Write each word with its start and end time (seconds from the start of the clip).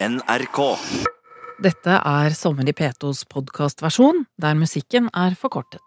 NRK. 0.00 0.58
Dette 1.60 1.92
er 1.92 2.32
Sommer 2.32 2.64
i 2.64 2.72
P2s 2.72 3.26
podkastversjon, 3.28 4.22
der 4.40 4.54
musikken 4.56 5.10
er 5.12 5.34
forkortet. 5.36 5.84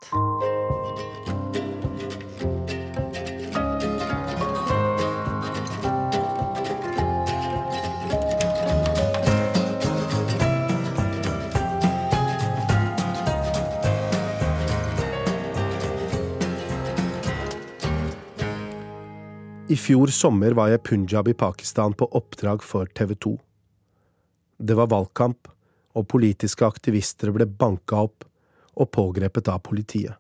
I 19.66 19.80
fjor 19.82 20.14
sommer 20.14 20.54
var 20.54 20.70
jeg 20.70 20.84
Punjab 20.86 21.34
i 21.34 21.34
Pakistan 21.34 21.98
på 21.98 22.06
oppdrag 22.14 22.62
for 22.62 22.86
TV 22.94 23.18
2. 23.18 23.34
Det 24.64 24.78
var 24.80 24.88
valgkamp, 24.88 25.50
og 25.94 26.08
politiske 26.08 26.64
aktivister 26.64 27.34
ble 27.36 27.46
banka 27.46 28.06
opp 28.08 28.24
og 28.80 28.90
pågrepet 28.96 29.50
av 29.52 29.60
politiet. 29.66 30.16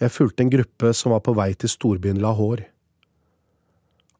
Jeg 0.00 0.12
fulgte 0.12 0.44
en 0.44 0.52
gruppe 0.52 0.92
som 0.96 1.14
var 1.14 1.22
på 1.24 1.32
vei 1.36 1.50
til 1.56 1.72
storbyen 1.72 2.20
Lahore. 2.20 2.66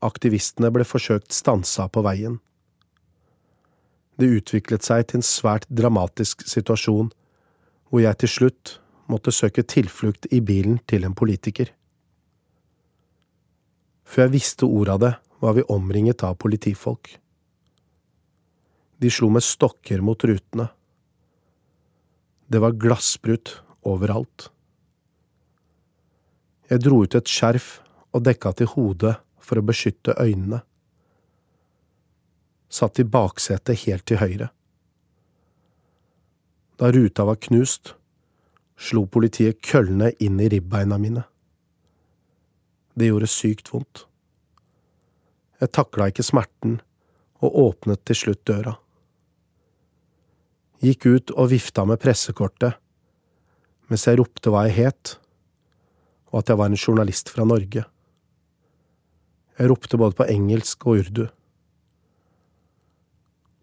Aktivistene 0.05 0.73
ble 0.73 0.85
forsøkt 0.89 1.33
stansa 1.37 1.89
på 1.93 2.03
veien. 2.05 2.41
Det 4.17 4.29
utviklet 4.41 4.85
seg 4.85 5.07
til 5.09 5.21
en 5.21 5.29
svært 5.29 5.69
dramatisk 5.69 6.45
situasjon, 6.49 7.13
hvor 7.89 8.05
jeg 8.05 8.21
til 8.21 8.33
slutt 8.33 8.77
måtte 9.13 9.33
søke 9.33 9.65
tilflukt 9.65 10.29
i 10.33 10.41
bilen 10.41 10.81
til 10.89 11.05
en 11.05 11.17
politiker. 11.17 11.73
Før 14.05 14.27
jeg 14.27 14.37
visste 14.41 14.69
ordet 14.69 14.97
av 14.97 15.03
det, 15.05 15.17
var 15.41 15.57
vi 15.57 15.69
omringet 15.73 16.25
av 16.25 16.37
politifolk. 16.41 17.19
De 19.01 19.11
slo 19.11 19.31
med 19.33 19.43
stokker 19.43 20.03
mot 20.05 20.25
rutene. 20.29 20.69
Det 22.53 22.61
var 22.61 22.77
glassbrudd 22.77 23.55
overalt. 23.89 24.51
Jeg 26.69 26.85
dro 26.85 27.01
ut 27.05 27.17
et 27.17 27.31
skjerf 27.31 27.79
og 28.13 28.27
dekka 28.27 28.53
til 28.59 28.69
hodet 28.75 29.15
for 29.41 29.57
å 29.57 29.65
beskytte 29.65 30.19
øynene. 30.21 30.61
Satt 32.71 33.01
i 33.01 33.07
baksetet 33.09 33.87
helt 33.87 34.05
til 34.07 34.21
høyre. 34.21 34.51
Da 36.77 36.93
ruta 36.93 37.25
var 37.27 37.41
knust, 37.49 37.95
slo 38.77 39.07
politiet 39.09 39.63
køllene 39.65 40.13
inn 40.21 40.39
i 40.41 40.51
ribbeina 40.53 41.01
mine. 41.01 41.25
Det 42.95 43.09
gjorde 43.09 43.33
sykt 43.33 43.73
vondt. 43.73 44.05
Jeg 45.61 45.73
takla 45.77 46.13
ikke 46.13 46.25
smerten 46.25 46.79
og 47.41 47.59
åpnet 47.65 48.05
til 48.05 48.23
slutt 48.23 48.45
døra. 48.49 48.77
Gikk 50.81 51.07
ut 51.07 51.33
og 51.37 51.51
vifta 51.53 51.85
med 51.85 52.01
pressekortet, 52.01 52.79
mens 53.93 54.07
jeg 54.07 54.17
ropte 54.21 54.53
hva 54.53 54.65
jeg 54.69 54.87
het, 54.87 55.17
og 56.31 56.41
at 56.41 56.53
jeg 56.53 56.61
var 56.61 56.71
en 56.71 56.79
journalist 56.79 57.33
fra 57.33 57.45
Norge. 57.45 57.85
Jeg 59.59 59.69
ropte 59.69 59.99
både 60.01 60.17
på 60.17 60.29
engelsk 60.31 60.87
og 60.87 61.03
urdu. 61.03 61.27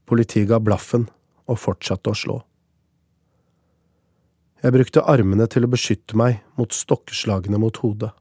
Politiet 0.08 0.50
ga 0.52 0.60
blaffen 0.62 1.08
og 1.50 1.58
fortsatte 1.58 2.12
å 2.12 2.18
slå. 2.18 2.38
Jeg 4.62 4.74
brukte 4.74 5.06
armene 5.06 5.48
til 5.50 5.66
å 5.66 5.72
beskytte 5.72 6.18
meg 6.18 6.42
mot 6.58 6.74
stokkeslagene 6.74 7.60
mot 7.62 7.78
hodet. 7.82 8.12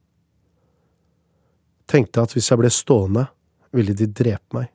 Tenkte 1.91 2.25
at 2.25 2.35
hvis 2.35 2.49
jeg 2.51 2.61
ble 2.61 2.71
stående, 2.73 3.27
ville 3.77 3.95
de 3.97 4.09
drepe 4.09 4.57
meg. 4.57 4.73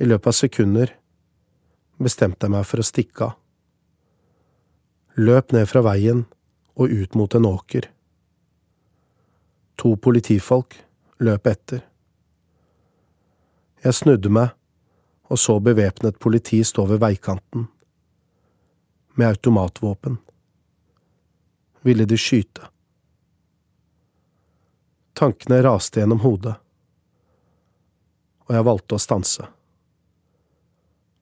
I 0.00 0.08
løpet 0.08 0.32
av 0.32 0.36
sekunder 0.36 0.94
bestemte 2.00 2.46
jeg 2.46 2.54
meg 2.54 2.66
for 2.68 2.82
å 2.82 2.86
stikke 2.86 3.28
av. 3.28 3.36
Løp 5.20 5.52
ned 5.52 5.68
fra 5.68 5.82
veien 5.84 6.24
og 6.80 6.92
ut 6.92 7.16
mot 7.18 7.34
en 7.36 7.48
åker. 7.50 7.90
To 9.80 9.96
politifolk 10.00 10.78
løp 11.20 11.50
etter. 11.50 11.82
Jeg 13.84 13.96
snudde 13.96 14.32
meg 14.32 14.56
og 15.30 15.38
så 15.38 15.60
bevæpnet 15.62 16.18
politi 16.18 16.58
stå 16.64 16.84
ved 16.90 16.98
veikanten, 16.98 17.68
med 19.14 19.28
automatvåpen. 19.28 20.18
Ville 21.86 22.04
de 22.04 22.18
skyte? 22.18 22.66
Tankene 25.14 25.60
raste 25.62 26.00
gjennom 26.00 26.22
hodet, 26.24 26.56
og 28.48 28.56
jeg 28.56 28.66
valgte 28.66 28.98
å 28.98 29.02
stanse. 29.02 29.46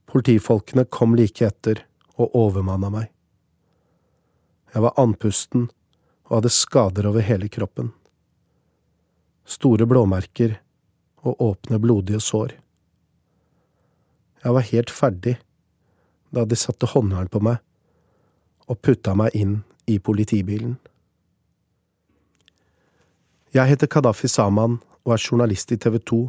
Politifolkene 0.09 0.87
kom 0.89 1.17
like 1.19 1.45
etter 1.45 1.83
og 2.17 2.33
overmanna 2.37 2.89
meg. 2.93 3.11
Jeg 4.73 4.85
var 4.85 4.97
andpusten 5.01 5.69
og 6.29 6.39
hadde 6.39 6.53
skader 6.53 7.09
over 7.11 7.25
hele 7.25 7.49
kroppen. 7.53 7.93
Store 9.49 9.85
blåmerker 9.89 10.59
og 11.25 11.37
åpne, 11.45 11.81
blodige 11.81 12.21
sår. 12.25 12.57
Jeg 14.45 14.55
var 14.55 14.69
helt 14.73 14.91
ferdig 14.93 15.37
da 16.33 16.45
de 16.45 16.57
satte 16.57 16.89
håndjern 16.89 17.29
på 17.33 17.41
meg 17.45 17.61
og 18.69 18.81
putta 18.85 19.17
meg 19.17 19.37
inn 19.37 19.63
i 19.89 19.99
politibilen. 19.99 20.77
Jeg 23.53 23.73
heter 23.73 23.89
Kadafi 23.89 24.29
Saman 24.29 24.77
og 25.05 25.17
er 25.17 25.25
journalist 25.25 25.73
i 25.73 25.79
TV 25.81 25.97
2, 26.01 26.21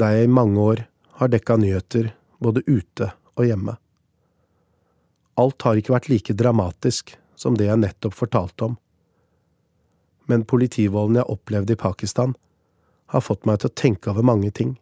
der 0.00 0.16
jeg 0.16 0.28
i 0.28 0.32
mange 0.40 0.60
år 0.60 0.88
har 1.20 1.28
dekka 1.32 1.58
nyheter 1.60 2.12
både 2.42 2.64
ute 2.66 3.12
og 3.36 3.46
hjemme. 3.46 3.76
Alt 5.40 5.64
har 5.64 5.78
ikke 5.78 5.94
vært 5.94 6.10
like 6.12 6.36
dramatisk 6.36 7.14
som 7.38 7.56
det 7.56 7.70
jeg 7.70 7.80
nettopp 7.80 8.14
fortalte 8.14 8.68
om, 8.68 8.76
men 10.30 10.44
politivolden 10.46 11.18
jeg 11.18 11.30
opplevde 11.32 11.74
i 11.74 11.80
Pakistan, 11.80 12.36
har 13.12 13.24
fått 13.24 13.44
meg 13.48 13.60
til 13.60 13.68
å 13.68 13.76
tenke 13.76 14.12
over 14.12 14.24
mange 14.24 14.52
ting. 14.54 14.76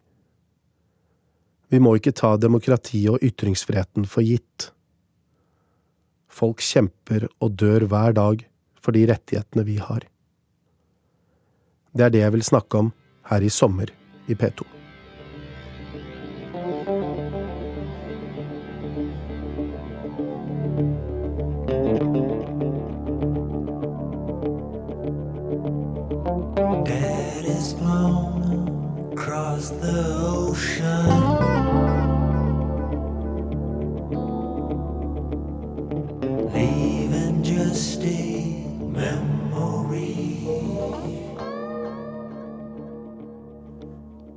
Vi 1.71 1.79
må 1.79 1.95
ikke 1.97 2.13
ta 2.15 2.35
demokratiet 2.39 3.15
og 3.15 3.23
ytringsfriheten 3.25 4.07
for 4.07 4.23
gitt. 4.27 4.69
Folk 6.31 6.63
kjemper 6.63 7.27
og 7.39 7.57
dør 7.59 7.87
hver 7.91 8.15
dag 8.15 8.45
for 8.79 8.95
de 8.95 9.05
rettighetene 9.11 9.67
vi 9.67 9.79
har. 9.83 10.05
Det 11.91 12.07
er 12.07 12.13
det 12.13 12.23
jeg 12.23 12.35
vil 12.37 12.47
snakke 12.47 12.85
om 12.85 12.93
her 13.31 13.43
i 13.43 13.51
sommer 13.51 13.91
i 14.31 14.35
P2. 14.35 14.80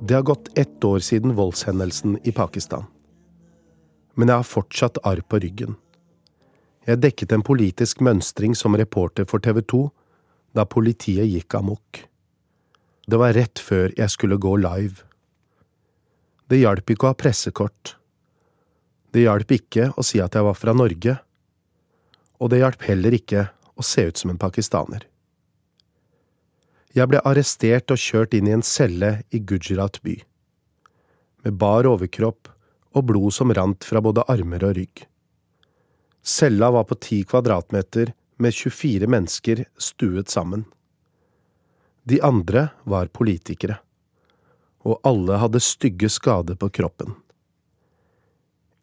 Det 0.07 0.13
har 0.13 0.21
gått 0.21 0.57
ett 0.57 0.83
år 0.83 0.99
siden 0.99 1.35
voldshendelsen 1.35 2.19
i 2.23 2.31
Pakistan. 2.31 2.83
Men 4.13 4.29
jeg 4.29 4.37
har 4.37 4.45
fortsatt 4.45 4.99
arr 5.01 5.23
på 5.25 5.39
ryggen. 5.41 5.79
Jeg 6.85 7.01
dekket 7.01 7.33
en 7.33 7.41
politisk 7.41 8.03
mønstring 8.05 8.53
som 8.53 8.77
reporter 8.77 9.25
for 9.25 9.41
TV 9.41 9.63
2 9.65 9.79
da 10.53 10.67
politiet 10.69 11.25
gikk 11.25 11.57
amok. 11.57 12.03
Det 13.09 13.17
var 13.17 13.33
rett 13.33 13.57
før 13.57 13.95
jeg 13.97 14.13
skulle 14.13 14.37
gå 14.37 14.53
live. 14.61 15.01
Det 16.53 16.61
hjalp 16.61 16.93
ikke 16.93 17.09
å 17.09 17.15
ha 17.15 17.17
pressekort. 17.17 17.95
Det 19.09 19.25
hjalp 19.25 19.57
ikke 19.57 19.89
å 19.97 20.05
si 20.05 20.21
at 20.21 20.37
jeg 20.37 20.45
var 20.45 20.59
fra 20.59 20.77
Norge. 20.77 21.17
Og 22.37 22.53
det 22.53 22.61
hjalp 22.61 22.85
heller 22.91 23.17
ikke 23.17 23.47
å 23.73 23.81
se 23.81 24.05
ut 24.05 24.21
som 24.21 24.29
en 24.29 24.41
pakistaner. 24.45 25.09
Jeg 26.95 27.11
ble 27.11 27.19
arrestert 27.27 27.91
og 27.91 27.99
kjørt 27.99 28.37
inn 28.37 28.47
i 28.47 28.53
en 28.55 28.63
celle 28.63 29.17
i 29.35 29.41
Gujarat 29.43 29.97
by. 30.05 30.13
Med 31.43 31.57
bar 31.59 31.87
overkropp 31.89 32.47
og 32.95 33.09
blod 33.09 33.35
som 33.35 33.51
rant 33.51 33.83
fra 33.83 33.99
både 33.99 34.23
armer 34.31 34.63
og 34.63 34.77
rygg. 34.77 35.03
Cella 36.23 36.71
var 36.71 36.87
på 36.87 36.95
ti 37.03 37.19
kvadratmeter 37.27 38.13
med 38.39 38.55
24 38.55 39.11
mennesker 39.11 39.65
stuet 39.75 40.31
sammen. 40.31 40.63
De 42.07 42.21
andre 42.23 42.69
var 42.87 43.11
politikere, 43.11 43.81
og 44.87 45.03
alle 45.03 45.43
hadde 45.43 45.59
stygge 45.59 46.07
skader 46.09 46.55
på 46.55 46.71
kroppen. 46.79 47.11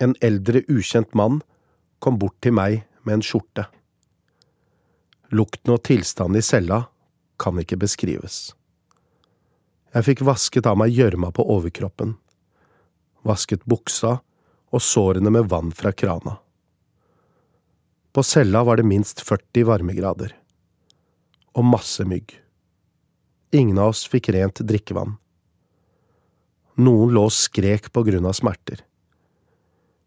En 0.02 0.12
eldre, 0.20 0.66
ukjent 0.68 1.16
mann 1.16 1.40
kom 2.02 2.20
bort 2.20 2.36
til 2.44 2.52
meg 2.60 2.82
med 3.06 3.20
en 3.20 3.24
skjorte. 3.24 3.70
Lukten 5.32 5.72
og 5.72 5.86
tilstanden 5.88 6.42
i 6.42 6.44
cella 6.44 6.84
kan 7.42 7.58
ikke 7.58 7.80
beskrives. 7.82 8.52
Jeg 9.92 10.06
fikk 10.06 10.22
vasket 10.24 10.68
av 10.70 10.78
meg 10.80 10.94
gjørma 10.94 11.32
på 11.36 11.44
overkroppen, 11.52 12.14
vasket 13.26 13.66
buksa 13.68 14.20
og 14.72 14.80
sårene 14.82 15.32
med 15.34 15.50
vann 15.52 15.72
fra 15.76 15.92
krana. 15.92 16.38
På 18.12 18.22
cella 18.22 18.62
var 18.64 18.76
det 18.76 18.88
minst 18.88 19.20
40 19.20 19.64
varmegrader. 19.64 20.36
Og 21.52 21.64
masse 21.64 22.04
mygg. 22.04 22.32
Ingen 23.52 23.78
av 23.78 23.92
oss 23.92 24.06
fikk 24.08 24.30
rent 24.32 24.60
drikkevann. 24.64 25.18
Noen 26.80 27.12
lå 27.12 27.26
og 27.28 27.36
skrek 27.36 27.90
på 27.92 28.04
grunn 28.04 28.28
av 28.28 28.36
smerter. 28.36 28.80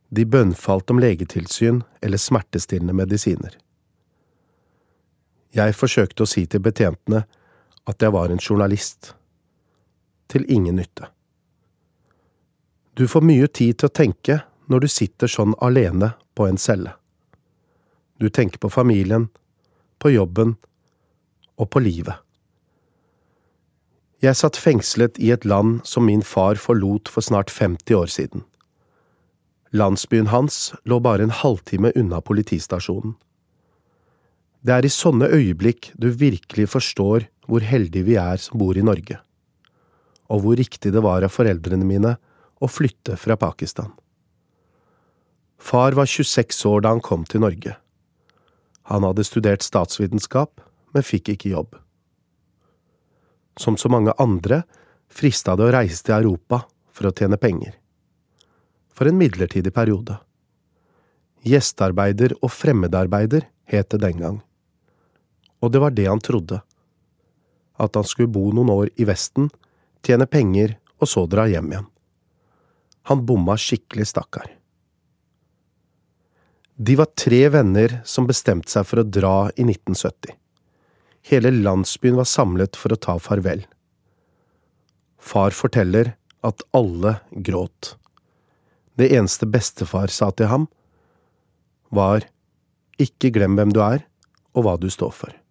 De 0.09 0.25
bønnfalt 0.25 0.89
om 0.93 1.01
legetilsyn 1.01 1.83
eller 2.01 2.21
smertestillende 2.21 2.93
medisiner. 2.97 3.57
Jeg 5.55 5.75
forsøkte 5.77 6.25
å 6.25 6.29
si 6.29 6.43
til 6.51 6.59
betjentene 6.63 7.23
at 7.87 8.01
jeg 8.01 8.11
var 8.11 8.31
en 8.31 8.41
journalist. 8.41 9.13
Til 10.27 10.43
ingen 10.51 10.75
nytte. 10.75 11.07
Du 12.95 13.07
får 13.07 13.23
mye 13.23 13.47
tid 13.47 13.79
til 13.79 13.89
å 13.89 13.95
tenke 14.01 14.39
når 14.71 14.85
du 14.85 14.87
sitter 14.91 15.31
sånn 15.31 15.55
alene 15.63 16.13
på 16.35 16.47
en 16.49 16.59
celle. 16.59 16.95
Du 18.19 18.29
tenker 18.29 18.59
på 18.59 18.71
familien, 18.71 19.29
på 19.99 20.11
jobben 20.11 20.55
og 21.55 21.69
på 21.71 21.83
livet. 21.83 22.15
Jeg 24.23 24.39
satt 24.39 24.57
fengslet 24.57 25.19
i 25.19 25.29
et 25.35 25.45
land 25.45 25.83
som 25.87 26.07
min 26.07 26.23
far 26.23 26.59
forlot 26.59 27.11
for 27.11 27.23
snart 27.23 27.51
50 27.51 27.95
år 27.95 28.11
siden. 28.11 28.45
Landsbyen 29.75 30.31
hans 30.31 30.73
lå 30.87 31.01
bare 31.03 31.27
en 31.27 31.35
halvtime 31.35 31.91
unna 31.99 32.21
politistasjonen. 32.23 33.17
Det 34.65 34.73
er 34.73 34.87
i 34.87 34.89
sånne 34.89 35.27
øyeblikk 35.29 35.91
du 36.01 36.07
virkelig 36.09 36.71
forstår 36.71 37.27
hvor 37.45 37.61
heldige 37.61 38.07
vi 38.07 38.15
er 38.17 38.39
som 38.41 38.57
bor 38.57 38.73
i 38.73 38.85
Norge, 38.85 39.19
og 40.25 40.41
hvor 40.41 40.57
riktig 40.57 40.89
det 40.95 41.03
var 41.05 41.21
av 41.21 41.33
foreldrene 41.33 41.85
mine 41.85 42.15
å 42.57 42.69
flytte 42.71 43.13
fra 43.21 43.37
Pakistan. 43.37 43.91
Far 45.61 45.93
var 45.97 46.09
26 46.09 46.65
år 46.71 46.81
da 46.81 46.95
han 46.95 47.03
kom 47.05 47.27
til 47.29 47.43
Norge. 47.45 47.75
Han 48.89 49.05
hadde 49.05 49.25
studert 49.27 49.65
statsvitenskap, 49.65 50.57
men 50.97 51.05
fikk 51.05 51.29
ikke 51.35 51.53
jobb. 51.53 51.77
Som 53.61 53.77
så 53.77 53.89
mange 53.89 54.17
andre 54.21 54.63
frista 55.13 55.53
det 55.55 55.67
å 55.67 55.75
reise 55.77 56.01
til 56.01 56.17
Europa 56.17 56.63
for 56.89 57.09
å 57.09 57.13
tjene 57.13 57.37
penger. 57.37 57.77
For 58.97 59.09
en 59.09 59.19
midlertidig 59.21 59.73
periode. 59.75 60.17
Gjestearbeider 61.45 62.33
og 62.41 62.49
fremmedarbeider 62.49 63.45
het 63.69 63.93
det 63.93 64.01
den 64.01 64.21
gang. 64.25 64.43
Og 65.65 65.73
det 65.73 65.81
var 65.81 65.95
det 65.97 66.05
han 66.05 66.21
trodde. 66.21 66.61
At 67.81 67.97
han 67.97 68.05
skulle 68.05 68.31
bo 68.31 68.51
noen 68.53 68.69
år 68.69 68.91
i 69.01 69.07
Vesten, 69.09 69.49
tjene 70.05 70.29
penger 70.29 70.77
og 71.01 71.09
så 71.09 71.25
dra 71.29 71.47
hjem 71.49 71.71
igjen. 71.73 71.89
Han 73.09 73.25
bomma 73.25 73.57
skikkelig, 73.57 74.07
stakkar. 74.13 74.47
De 76.75 76.95
var 76.99 77.11
tre 77.17 77.45
venner 77.53 78.01
som 78.05 78.27
bestemte 78.27 78.71
seg 78.71 78.87
for 78.87 79.01
å 79.01 79.07
dra 79.07 79.35
i 79.55 79.63
1970. 79.63 80.33
Hele 81.29 81.51
landsbyen 81.53 82.17
var 82.19 82.27
samlet 82.29 82.77
for 82.77 82.93
å 82.93 82.99
ta 83.01 83.15
farvel. 83.21 83.63
Far 85.17 85.55
forteller 85.57 86.13
at 86.45 86.65
alle 86.77 87.15
gråt. 87.31 87.95
Det 88.99 89.09
eneste 89.15 89.47
bestefar 89.49 90.13
sa 90.13 90.29
til 90.31 90.51
ham, 90.51 90.67
var 91.89 92.27
ikke 93.01 93.31
glem 93.33 93.57
hvem 93.57 93.73
du 93.73 93.81
er 93.85 94.05
og 94.53 94.67
hva 94.67 94.75
du 94.81 94.89
står 94.91 95.15
for. 95.15 95.44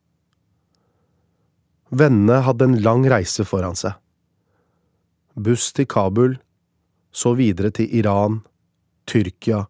Vennene 1.94 2.41
hadde 2.43 2.67
en 2.67 2.81
lang 2.82 3.05
reise 3.06 3.44
foran 3.46 3.76
seg. 3.79 3.94
Buss 5.38 5.69
til 5.75 5.87
Kabul, 5.87 6.37
så 7.14 7.35
videre 7.38 7.70
til 7.75 7.93
Iran, 7.94 8.41
Tyrkia 9.06 9.61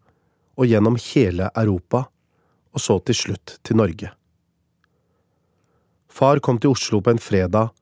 og 0.56 0.70
gjennom 0.70 0.96
hele 1.10 1.50
Europa, 1.52 2.06
og 2.72 2.80
så 2.80 2.96
til 3.04 3.18
slutt 3.18 3.58
til 3.62 3.76
Norge. 3.76 4.12
Far 6.08 6.40
kom 6.40 6.60
til 6.62 6.72
Oslo 6.72 7.02
på 7.04 7.12
en 7.12 7.20
fredag 7.20 7.74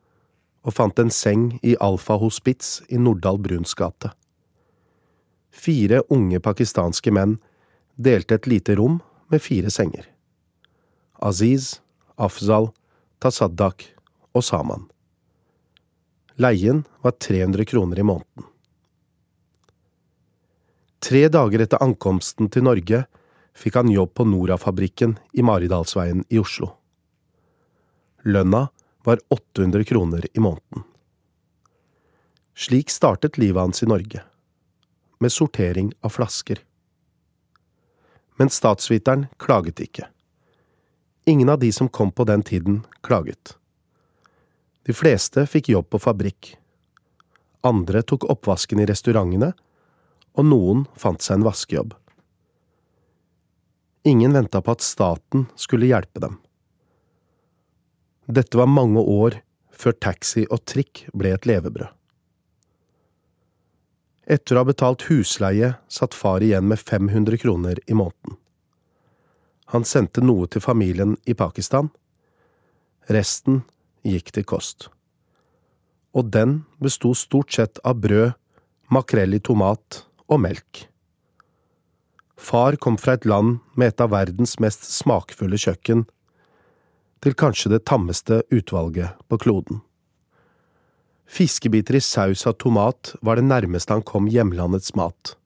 og 0.62 0.74
fant 0.74 0.98
en 0.98 1.12
seng 1.12 1.46
i 1.62 1.76
Alfa 1.78 2.18
hospits 2.18 2.80
i 2.88 2.98
Nordahl 2.98 3.38
Bruns 3.38 3.76
gate. 3.78 4.10
Fire 5.52 6.02
unge 6.10 6.40
pakistanske 6.42 7.14
menn 7.14 7.38
delte 7.94 8.40
et 8.40 8.48
lite 8.50 8.78
rom 8.80 8.98
med 9.30 9.42
fire 9.44 9.70
senger. 9.70 10.06
Aziz, 11.22 11.78
Afzal, 12.16 12.72
Tasaddak 13.22 13.92
og 14.32 14.44
Saman. 14.44 14.88
Leien 16.40 16.84
var 17.05 17.17
300 17.20 17.64
kroner 17.64 17.99
i 17.99 18.06
måneden. 18.06 18.49
Tre 21.02 21.26
dager 21.29 21.64
etter 21.64 21.82
ankomsten 21.82 22.49
til 22.52 22.64
Norge 22.64 23.02
fikk 23.58 23.76
han 23.81 23.90
jobb 23.90 24.14
på 24.14 24.26
Norafabrikken 24.29 25.17
i 25.34 25.44
Maridalsveien 25.44 26.23
i 26.31 26.38
Oslo. 26.40 26.70
Lønna 28.23 28.69
var 29.05 29.20
800 29.34 29.84
kroner 29.84 30.26
i 30.32 30.40
måneden. 30.40 30.85
Slik 32.55 32.90
startet 32.90 33.38
livet 33.38 33.61
hans 33.61 33.82
i 33.82 33.88
Norge, 33.90 34.23
med 35.19 35.32
sortering 35.32 35.90
av 36.00 36.14
flasker. 36.14 36.61
Men 38.38 38.52
statsviteren 38.52 39.26
klaget 39.43 39.82
ikke. 39.82 40.06
Ingen 41.26 41.49
av 41.49 41.58
de 41.58 41.73
som 41.73 41.88
kom 41.88 42.12
på 42.12 42.25
den 42.25 42.43
tiden, 42.43 42.85
klaget. 43.02 43.56
De 44.82 44.94
fleste 44.96 45.46
fikk 45.46 45.70
jobb 45.73 45.90
på 45.90 46.00
fabrikk. 46.02 46.55
Andre 47.62 48.02
tok 48.02 48.26
oppvasken 48.31 48.82
i 48.82 48.87
restaurantene, 48.90 49.52
og 50.34 50.49
noen 50.49 50.87
fant 50.99 51.23
seg 51.23 51.38
en 51.38 51.46
vaskejobb. 51.46 51.93
Ingen 54.08 54.34
venta 54.34 54.62
på 54.62 54.75
at 54.75 54.82
staten 54.82 55.46
skulle 55.55 55.87
hjelpe 55.87 56.23
dem. 56.25 56.40
Dette 58.26 58.58
var 58.58 58.70
mange 58.70 58.99
år 58.99 59.38
før 59.70 59.94
taxi 59.99 60.46
og 60.49 60.64
trikk 60.67 61.05
ble 61.14 61.35
et 61.37 61.46
levebrød. 61.46 61.90
Etter 64.32 64.56
å 64.56 64.62
ha 64.62 64.67
betalt 64.69 65.05
husleie 65.11 65.75
satt 65.90 66.14
far 66.14 66.43
igjen 66.43 66.69
med 66.70 66.78
500 66.78 67.38
kroner 67.43 67.78
i 67.87 67.94
måneden. 67.99 68.38
Han 69.75 69.87
sendte 69.88 70.23
noe 70.23 70.46
til 70.50 70.62
familien 70.62 71.17
i 71.26 71.35
Pakistan. 71.35 71.90
Resten 73.11 73.62
gikk 74.06 74.32
til 74.34 74.46
kost. 74.49 74.88
Og 76.12 76.31
den 76.34 76.62
besto 76.82 77.14
stort 77.16 77.52
sett 77.54 77.81
av 77.87 78.00
brød, 78.04 78.34
makrell 78.93 79.37
i 79.37 79.40
tomat 79.40 80.02
og 80.28 80.43
melk. 80.44 80.87
Far 82.37 82.76
kom 82.76 82.99
fra 82.99 83.14
et 83.16 83.25
land 83.28 83.61
med 83.78 83.92
et 83.92 84.02
av 84.02 84.11
verdens 84.12 84.59
mest 84.61 84.85
smakfulle 84.90 85.61
kjøkken, 85.61 86.04
til 87.23 87.37
kanskje 87.38 87.71
det 87.71 87.85
tammeste 87.87 88.40
utvalget 88.50 89.14
på 89.30 89.38
kloden. 89.44 89.80
Fiskebiter 91.32 91.97
i 91.97 92.02
saus 92.02 92.42
av 92.50 92.59
tomat 92.61 93.14
var 93.23 93.38
det 93.38 93.47
nærmeste 93.47 93.94
han 93.94 94.02
kom 94.04 94.26
hjemlandets 94.28 94.97
mat. 94.99 95.37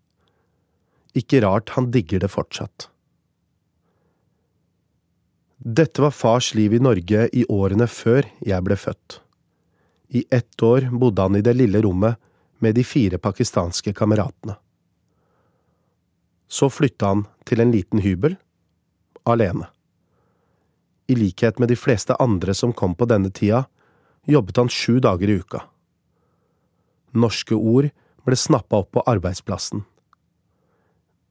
Ikke 1.14 1.42
rart 1.44 1.75
han 1.76 1.92
digger 1.92 2.25
det 2.25 2.32
fortsatt. 2.32 2.88
Dette 5.68 6.02
var 6.02 6.11
fars 6.11 6.54
liv 6.54 6.75
i 6.75 6.78
Norge 6.78 7.25
i 7.32 7.40
årene 7.50 7.88
før 7.90 8.23
jeg 8.46 8.62
ble 8.62 8.76
født. 8.78 9.16
I 10.14 10.20
ett 10.30 10.62
år 10.62 10.85
bodde 10.94 11.25
han 11.25 11.35
i 11.35 11.40
det 11.42 11.56
lille 11.56 11.80
rommet 11.82 12.20
med 12.62 12.76
de 12.78 12.85
fire 12.87 13.18
pakistanske 13.18 13.90
kameratene. 13.99 14.54
Så 16.46 16.68
flytta 16.70 17.11
han 17.11 17.25
til 17.50 17.64
en 17.64 17.73
liten 17.75 18.04
hybel, 18.04 18.37
alene. 19.26 19.66
I 21.11 21.18
likhet 21.18 21.58
med 21.58 21.75
de 21.75 21.78
fleste 21.82 22.14
andre 22.23 22.54
som 22.54 22.70
kom 22.70 22.94
på 22.94 23.11
denne 23.11 23.35
tida, 23.35 23.64
jobbet 24.23 24.62
han 24.62 24.70
sju 24.70 25.00
dager 25.02 25.35
i 25.35 25.40
uka. 25.42 25.64
Norske 27.11 27.58
ord 27.58 27.90
ble 28.23 28.38
snappa 28.38 28.85
opp 28.85 28.94
på 28.94 29.02
arbeidsplassen. 29.02 29.82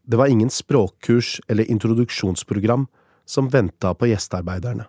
Det 0.04 0.20
var 0.20 0.28
ingen 0.28 0.52
språkkurs 0.52 1.40
eller 1.48 1.72
introduksjonsprogram 1.72 2.90
som 3.26 3.50
venta 3.50 3.94
på 3.94 4.10
gjestearbeiderne. 4.10 4.88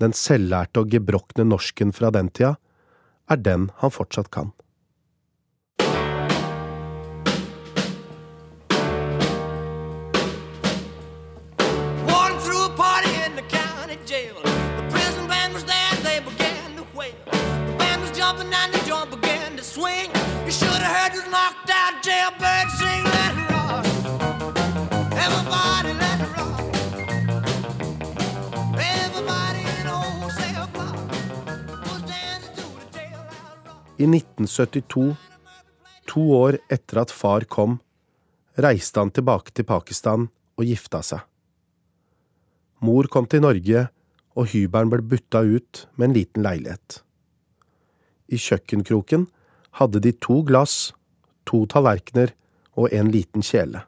Den 0.00 0.14
selvlærte 0.16 0.84
og 0.84 0.92
gebrokne 0.92 1.44
norsken 1.44 1.92
fra 1.92 2.12
den 2.14 2.30
tida 2.32 2.54
er 3.30 3.40
den 3.40 3.68
han 3.82 3.92
fortsatt 3.92 4.30
kan. 4.32 4.52
I 34.00 34.06
1972 34.08 35.12
To 36.08 36.22
år 36.32 36.56
etter 36.72 37.02
at 37.02 37.12
far 37.12 37.44
kom, 37.46 37.76
reiste 38.56 38.98
han 38.98 39.12
tilbake 39.14 39.52
til 39.54 39.66
Pakistan 39.68 40.24
og 40.56 40.64
gifta 40.66 41.02
seg. 41.04 41.20
Mor 42.80 43.10
kom 43.12 43.28
til 43.30 43.44
Norge, 43.44 43.84
og 44.34 44.48
hybelen 44.54 44.90
ble 44.90 45.04
butta 45.04 45.42
ut 45.44 45.84
med 45.94 46.08
en 46.08 46.16
liten 46.16 46.46
leilighet. 46.46 47.02
I 48.32 48.40
kjøkkenkroken 48.40 49.28
hadde 49.78 50.00
de 50.02 50.14
to 50.16 50.40
glass, 50.48 50.94
to 51.44 51.66
tallerkener 51.70 52.32
og 52.80 52.88
en 52.96 53.10
liten 53.12 53.44
kjele. 53.44 53.84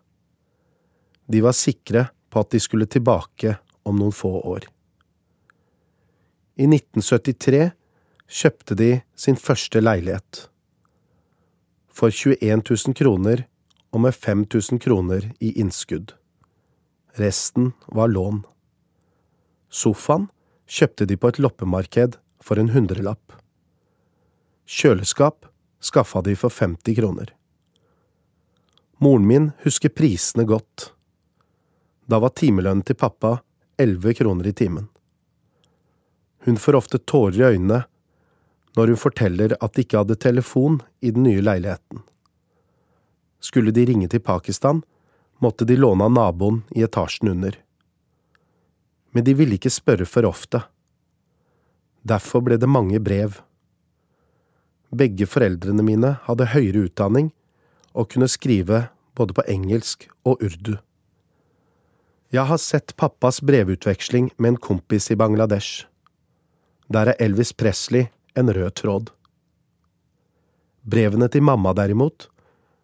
De 1.24 1.40
var 1.40 1.56
sikre 1.56 2.10
på 2.28 2.42
at 2.42 2.52
de 2.52 2.60
skulle 2.60 2.90
tilbake 2.90 3.56
om 3.88 3.96
noen 3.96 4.14
få 4.14 4.34
år. 4.44 4.68
I 6.60 6.68
1973 6.68 7.70
kjøpte 8.32 8.76
de 8.78 8.90
sin 9.18 9.36
første 9.36 9.80
leilighet. 9.82 10.46
For 11.92 12.08
21 12.08 12.62
000 12.64 12.96
kroner 12.96 13.44
og 13.92 14.04
med 14.06 14.16
5000 14.16 14.80
kroner 14.80 15.28
i 15.40 15.52
innskudd. 15.60 16.14
Resten 17.20 17.72
var 17.92 18.08
lån. 18.08 18.40
Sofaen 19.68 20.30
kjøpte 20.64 21.06
de 21.08 21.18
på 21.20 21.28
et 21.28 21.40
loppemarked 21.42 22.16
for 22.40 22.60
en 22.60 22.72
hundrelapp. 22.72 23.36
Kjøleskap 24.64 25.44
skaffa 25.82 26.22
de 26.24 26.36
for 26.38 26.48
50 26.48 26.96
kroner. 26.96 27.34
Moren 29.02 29.26
min 29.28 29.50
husker 29.66 29.92
prisene 29.92 30.46
godt. 30.48 30.92
Da 32.08 32.20
var 32.22 32.32
timelønnen 32.38 32.84
til 32.86 32.96
pappa 32.96 33.42
11 33.76 34.14
kroner 34.22 34.48
i 34.48 34.56
timen. 34.56 34.88
Hun 36.46 36.56
får 36.56 36.78
ofte 36.78 36.98
tårer 36.98 37.38
i 37.38 37.48
øynene 37.54 37.84
når 38.76 38.92
hun 38.92 39.00
forteller 39.00 39.54
at 39.60 39.74
de 39.74 39.84
ikke 39.84 40.00
hadde 40.00 40.18
telefon 40.20 40.80
i 41.00 41.12
den 41.12 41.26
nye 41.26 41.44
leiligheten. 41.44 42.02
Skulle 43.42 43.74
de 43.74 43.84
ringe 43.88 44.08
til 44.08 44.22
Pakistan, 44.24 44.82
måtte 45.42 45.66
de 45.66 45.76
låne 45.76 46.06
av 46.06 46.14
naboen 46.14 46.62
i 46.76 46.84
etasjen 46.86 47.32
under. 47.34 47.56
Men 49.12 49.26
de 49.26 49.34
ville 49.36 49.58
ikke 49.58 49.72
spørre 49.72 50.06
for 50.08 50.28
ofte. 50.28 50.62
Derfor 52.06 52.44
ble 52.46 52.56
det 52.58 52.70
mange 52.70 53.00
brev. 53.02 53.40
Begge 54.94 55.26
foreldrene 55.28 55.84
mine 55.84 56.14
hadde 56.26 56.52
høyere 56.54 56.86
utdanning 56.86 57.32
og 57.92 58.08
kunne 58.14 58.30
skrive 58.30 58.86
både 59.18 59.36
på 59.36 59.44
engelsk 59.50 60.08
og 60.24 60.40
urdu. 60.40 60.76
Jeg 62.32 62.48
har 62.48 62.60
sett 62.62 62.94
pappas 62.96 63.42
brevutveksling 63.44 64.30
med 64.38 64.54
en 64.54 64.62
kompis 64.68 65.10
i 65.12 65.18
Bangladesh. 65.20 65.84
Der 66.88 67.12
er 67.12 67.20
Elvis 67.20 67.52
Presley 67.52 68.08
en 68.34 68.52
rød 68.52 68.74
tråd. 68.80 69.10
Brevene 70.82 71.28
til 71.30 71.44
mamma, 71.46 71.72
derimot, 71.76 72.28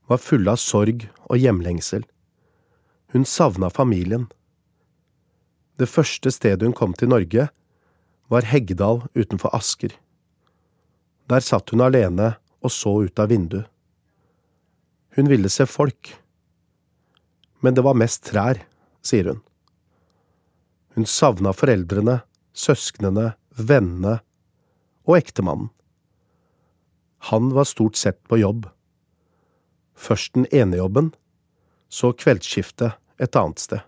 var 0.08 0.22
fulle 0.22 0.52
av 0.54 0.60
sorg 0.62 1.08
og 1.28 1.40
hjemlengsel. 1.40 2.04
Hun 3.12 3.24
savna 3.24 3.70
familien. 3.72 4.28
Det 5.78 5.88
første 5.88 6.30
stedet 6.34 6.66
hun 6.66 6.76
kom 6.76 6.94
til 6.94 7.10
Norge, 7.12 7.48
var 8.28 8.44
Heggedal 8.44 9.06
utenfor 9.16 9.54
Asker. 9.56 9.92
Der 11.28 11.44
satt 11.44 11.72
hun 11.72 11.84
alene 11.84 12.34
og 12.64 12.72
så 12.72 12.92
ut 13.04 13.20
av 13.20 13.32
vinduet. 13.32 13.68
Hun 15.16 15.28
ville 15.30 15.50
se 15.50 15.66
folk. 15.66 16.12
Men 17.60 17.74
det 17.74 17.82
var 17.82 17.96
mest 17.98 18.22
trær, 18.28 18.60
sier 19.02 19.32
hun. 19.32 19.40
Hun 20.94 21.08
savna 21.08 21.50
foreldrene, 21.56 22.20
søsknene, 22.54 23.32
vennene 23.58 24.20
og 25.08 25.16
ektemannen. 25.18 25.70
Han 27.32 27.50
var 27.56 27.66
stort 27.66 27.96
sett 27.98 28.20
på 28.30 28.38
jobb. 28.38 28.68
Først 29.98 30.36
den 30.36 30.46
ene 30.54 30.78
jobben, 30.78 31.10
så 31.88 32.12
kveldsskiftet 32.14 32.94
et 33.18 33.36
annet 33.36 33.58
sted. 33.58 33.80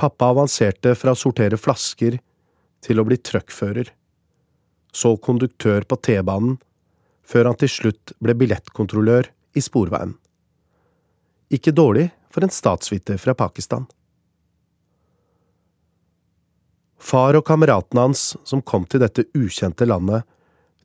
Pappa 0.00 0.30
avanserte 0.32 0.94
fra 0.98 1.12
å 1.12 1.18
sortere 1.18 1.58
flasker 1.60 2.16
til 2.84 3.00
å 3.00 3.04
bli 3.06 3.18
truckfører, 3.20 3.90
så 4.94 5.14
konduktør 5.18 5.84
på 5.86 5.98
T-banen, 6.06 6.56
før 7.24 7.50
han 7.50 7.58
til 7.60 7.70
slutt 7.72 8.14
ble 8.22 8.34
billettkontrollør 8.38 9.30
i 9.56 9.62
Sporveien. 9.64 10.14
Ikke 11.54 11.74
dårlig 11.74 12.08
for 12.32 12.44
en 12.44 12.52
statsviter 12.52 13.20
fra 13.20 13.36
Pakistan. 13.38 13.86
Far 17.04 17.36
og 17.36 17.44
kameratene 17.44 18.06
hans 18.06 18.30
som 18.48 18.62
kom 18.64 18.86
til 18.88 19.02
dette 19.02 19.26
ukjente 19.36 19.84
landet, 19.84 20.24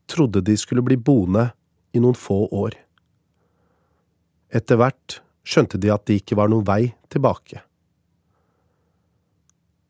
trodde 0.09 0.41
de 0.43 0.55
skulle 0.59 0.83
bli 0.83 0.97
boende 0.97 1.51
i 1.95 2.01
noen 2.03 2.17
få 2.17 2.41
år. 2.51 2.75
Etter 4.51 4.79
hvert 4.81 5.19
skjønte 5.47 5.79
de 5.79 5.91
at 5.93 6.03
det 6.09 6.19
ikke 6.19 6.37
var 6.39 6.51
noen 6.51 6.65
vei 6.67 6.91
tilbake. 7.13 7.61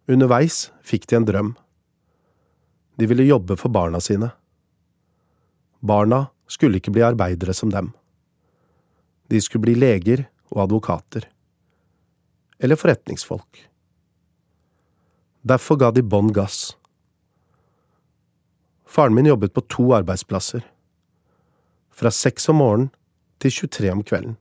Underveis 0.09 0.67
fikk 0.85 1.07
de 1.09 1.17
en 1.17 1.25
drøm. 1.25 1.49
De 2.99 3.07
ville 3.09 3.27
jobbe 3.27 3.55
for 3.57 3.71
barna 3.73 4.01
sine. 4.03 4.31
Barna 5.79 6.27
skulle 6.49 6.81
ikke 6.81 6.93
bli 6.93 7.05
arbeidere 7.05 7.55
som 7.55 7.71
dem. 7.71 7.93
De 9.29 9.41
skulle 9.41 9.69
bli 9.69 9.77
leger 9.77 10.25
og 10.51 10.65
advokater. 10.65 11.29
Eller 12.59 12.79
forretningsfolk. 12.79 13.69
Derfor 15.41 15.79
ga 15.79 15.91
de 15.95 16.03
bånn 16.03 16.33
gass. 16.35 16.75
Faren 18.89 19.15
min 19.15 19.29
jobbet 19.29 19.53
på 19.53 19.63
to 19.71 19.93
arbeidsplasser. 19.95 20.65
Fra 21.89 22.11
seks 22.11 22.49
om 22.51 22.59
morgenen 22.59 22.89
til 23.39 23.53
23 23.63 23.91
om 23.93 24.03
kvelden. 24.03 24.35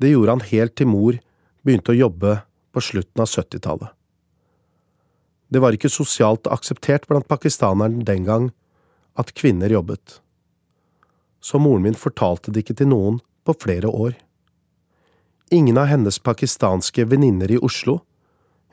Det 0.00 0.14
gjorde 0.14 0.36
han 0.36 0.48
helt 0.48 0.76
til 0.80 0.88
mor 0.88 1.18
begynte 1.60 1.92
å 1.92 1.98
jobbe 1.98 2.38
på 2.72 2.80
slutten 2.80 3.20
av 3.20 3.28
70-tallet. 3.28 3.90
Det 5.50 5.60
var 5.60 5.74
ikke 5.76 5.90
sosialt 5.92 6.48
akseptert 6.48 7.08
blant 7.10 7.28
pakistanerne 7.28 8.04
den 8.06 8.24
gang 8.24 8.48
at 9.18 9.34
kvinner 9.36 9.68
jobbet. 9.68 10.20
Så 11.42 11.58
moren 11.58 11.84
min 11.84 11.98
fortalte 11.98 12.54
det 12.54 12.64
ikke 12.64 12.78
til 12.80 12.92
noen 12.92 13.18
på 13.44 13.56
flere 13.60 13.90
år. 13.90 14.14
Ingen 15.50 15.80
av 15.82 15.90
hennes 15.90 16.20
pakistanske 16.22 17.04
venninner 17.10 17.50
i 17.50 17.58
Oslo 17.58 17.98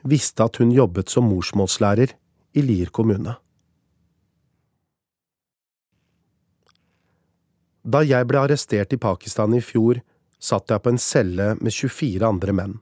visste 0.02 0.44
at 0.44 0.58
hun 0.60 0.72
jobbet 0.74 1.10
som 1.10 1.28
morsmålslærer 1.30 2.14
i 2.58 2.64
Lier 2.64 2.90
kommune. 2.94 3.36
Da 7.88 8.02
jeg 8.04 8.28
ble 8.28 8.42
arrestert 8.42 8.92
i 8.92 9.00
Pakistan 9.00 9.54
i 9.56 9.62
fjor, 9.64 10.02
satt 10.38 10.70
jeg 10.70 10.82
på 10.84 10.92
en 10.92 11.00
celle 11.00 11.54
med 11.58 11.72
24 11.72 12.26
andre 12.26 12.54
menn. 12.54 12.76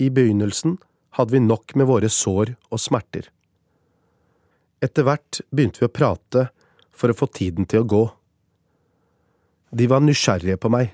I 0.00 0.08
begynnelsen 0.10 0.78
hadde 1.18 1.36
vi 1.36 1.42
nok 1.44 1.76
med 1.78 1.86
våre 1.90 2.10
sår 2.10 2.54
og 2.72 2.80
smerter. 2.80 3.28
Etter 4.82 5.06
hvert 5.06 5.40
begynte 5.54 5.82
vi 5.82 5.88
å 5.88 5.94
prate 5.94 6.48
for 6.94 7.12
å 7.12 7.18
få 7.18 7.28
tiden 7.30 7.68
til 7.70 7.84
å 7.84 7.88
gå. 7.88 8.02
De 9.74 9.86
var 9.90 10.02
nysgjerrige 10.02 10.58
på 10.60 10.70
meg. 10.72 10.90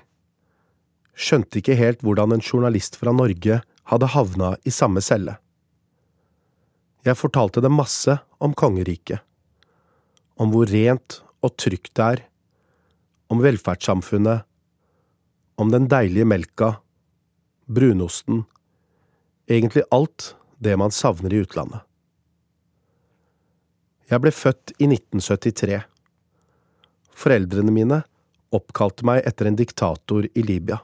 Skjønte 1.17 1.59
ikke 1.59 1.77
helt 1.79 2.03
hvordan 2.05 2.35
en 2.35 2.43
journalist 2.43 2.97
fra 2.99 3.13
Norge 3.15 3.61
hadde 3.89 4.11
havna 4.13 4.55
i 4.63 4.73
samme 4.73 5.01
celle. 5.01 5.37
Jeg 7.05 7.17
fortalte 7.17 7.63
dem 7.63 7.73
masse 7.79 8.19
om 8.41 8.53
kongeriket, 8.53 9.23
om 10.37 10.53
hvor 10.53 10.69
rent 10.69 11.21
og 11.41 11.55
trygt 11.57 11.95
det 11.97 12.05
er, 12.05 12.23
om 13.31 13.41
velferdssamfunnet, 13.41 14.45
om 15.61 15.71
den 15.73 15.87
deilige 15.89 16.27
melka, 16.27 16.75
brunosten, 17.65 18.43
egentlig 19.49 19.85
alt 19.91 20.35
det 20.61 20.75
man 20.77 20.93
savner 20.93 21.33
i 21.33 21.41
utlandet. 21.45 21.81
Jeg 24.11 24.19
ble 24.21 24.33
født 24.35 24.73
i 24.77 24.89
1973. 24.91 25.79
Foreldrene 27.15 27.73
mine 27.73 28.01
oppkalte 28.51 29.07
meg 29.07 29.23
etter 29.27 29.47
en 29.47 29.57
diktator 29.57 30.27
i 30.27 30.43
Libya. 30.43 30.81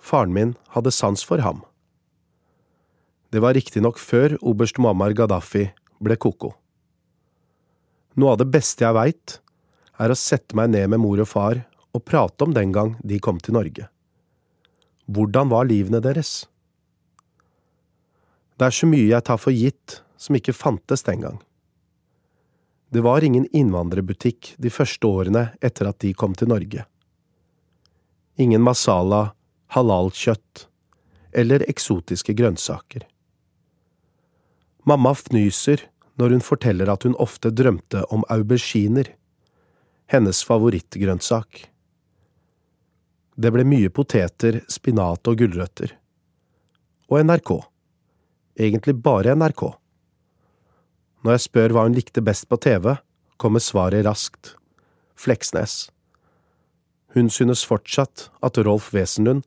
Faren 0.00 0.32
min 0.34 0.54
hadde 0.74 0.92
sans 0.94 1.22
for 1.24 1.42
ham. 1.44 1.62
Det 3.30 3.42
var 3.44 3.54
riktignok 3.54 4.00
før 4.00 4.34
oberst 4.40 4.80
Muammar 4.82 5.14
Gaddafi 5.14 5.68
ble 6.02 6.16
koko. 6.18 6.54
Noe 8.18 8.34
av 8.34 8.40
det 8.40 8.48
beste 8.50 8.82
jeg 8.82 8.96
veit, 8.96 9.36
er 10.00 10.10
å 10.10 10.18
sette 10.18 10.56
meg 10.58 10.72
ned 10.72 10.90
med 10.90 11.02
mor 11.02 11.20
og 11.22 11.28
far 11.30 11.60
og 11.94 12.04
prate 12.06 12.46
om 12.46 12.54
den 12.56 12.72
gang 12.74 12.96
de 13.04 13.20
kom 13.22 13.38
til 13.38 13.54
Norge. 13.54 13.86
Hvordan 15.10 15.50
var 15.52 15.68
livene 15.68 16.00
deres? 16.02 16.46
Det 18.58 18.66
er 18.66 18.76
så 18.76 18.88
mye 18.88 19.08
jeg 19.08 19.26
tar 19.26 19.38
for 19.40 19.54
gitt 19.54 20.00
som 20.20 20.36
ikke 20.36 20.56
fantes 20.56 21.04
den 21.06 21.22
gang. 21.24 21.38
Det 22.90 23.02
var 23.06 23.22
ingen 23.22 23.46
innvandrerbutikk 23.54 24.54
de 24.58 24.70
første 24.74 25.06
årene 25.06 25.44
etter 25.62 25.88
at 25.90 26.00
de 26.02 26.10
kom 26.14 26.34
til 26.34 26.50
Norge. 26.50 26.84
Ingen 28.40 28.62
masala, 28.66 29.30
halalkjøtt 29.74 30.66
eller 31.32 31.64
eksotiske 31.70 32.34
grønnsaker. 32.38 33.06
Mamma 34.88 35.12
fnyser 35.14 35.86
når 36.20 36.36
hun 36.36 36.44
forteller 36.44 36.90
at 36.90 37.04
hun 37.06 37.16
ofte 37.22 37.52
drømte 37.54 38.02
om 38.12 38.24
auberginer, 38.32 39.12
hennes 40.10 40.42
favorittgrønnsak. 40.44 41.66
Det 43.40 43.52
ble 43.54 43.64
mye 43.64 43.92
poteter, 43.94 44.60
spinat 44.68 45.28
og 45.30 45.38
gulrøtter. 45.40 45.94
Og 47.08 47.22
NRK. 47.24 47.52
Egentlig 48.60 48.96
bare 49.00 49.36
NRK. 49.38 49.62
Når 51.24 51.36
jeg 51.36 51.44
spør 51.46 51.74
hva 51.76 51.86
hun 51.86 51.96
likte 51.96 52.24
best 52.24 52.48
på 52.50 52.58
TV, 52.60 52.96
kommer 53.40 53.62
svaret 53.62 54.04
raskt. 54.04 54.56
Fleksnes. 55.16 55.88
Hun 57.14 57.30
synes 57.32 57.64
fortsatt 57.66 58.28
at 58.44 58.60
Rolf 58.60 58.90
Wesenlund 58.94 59.46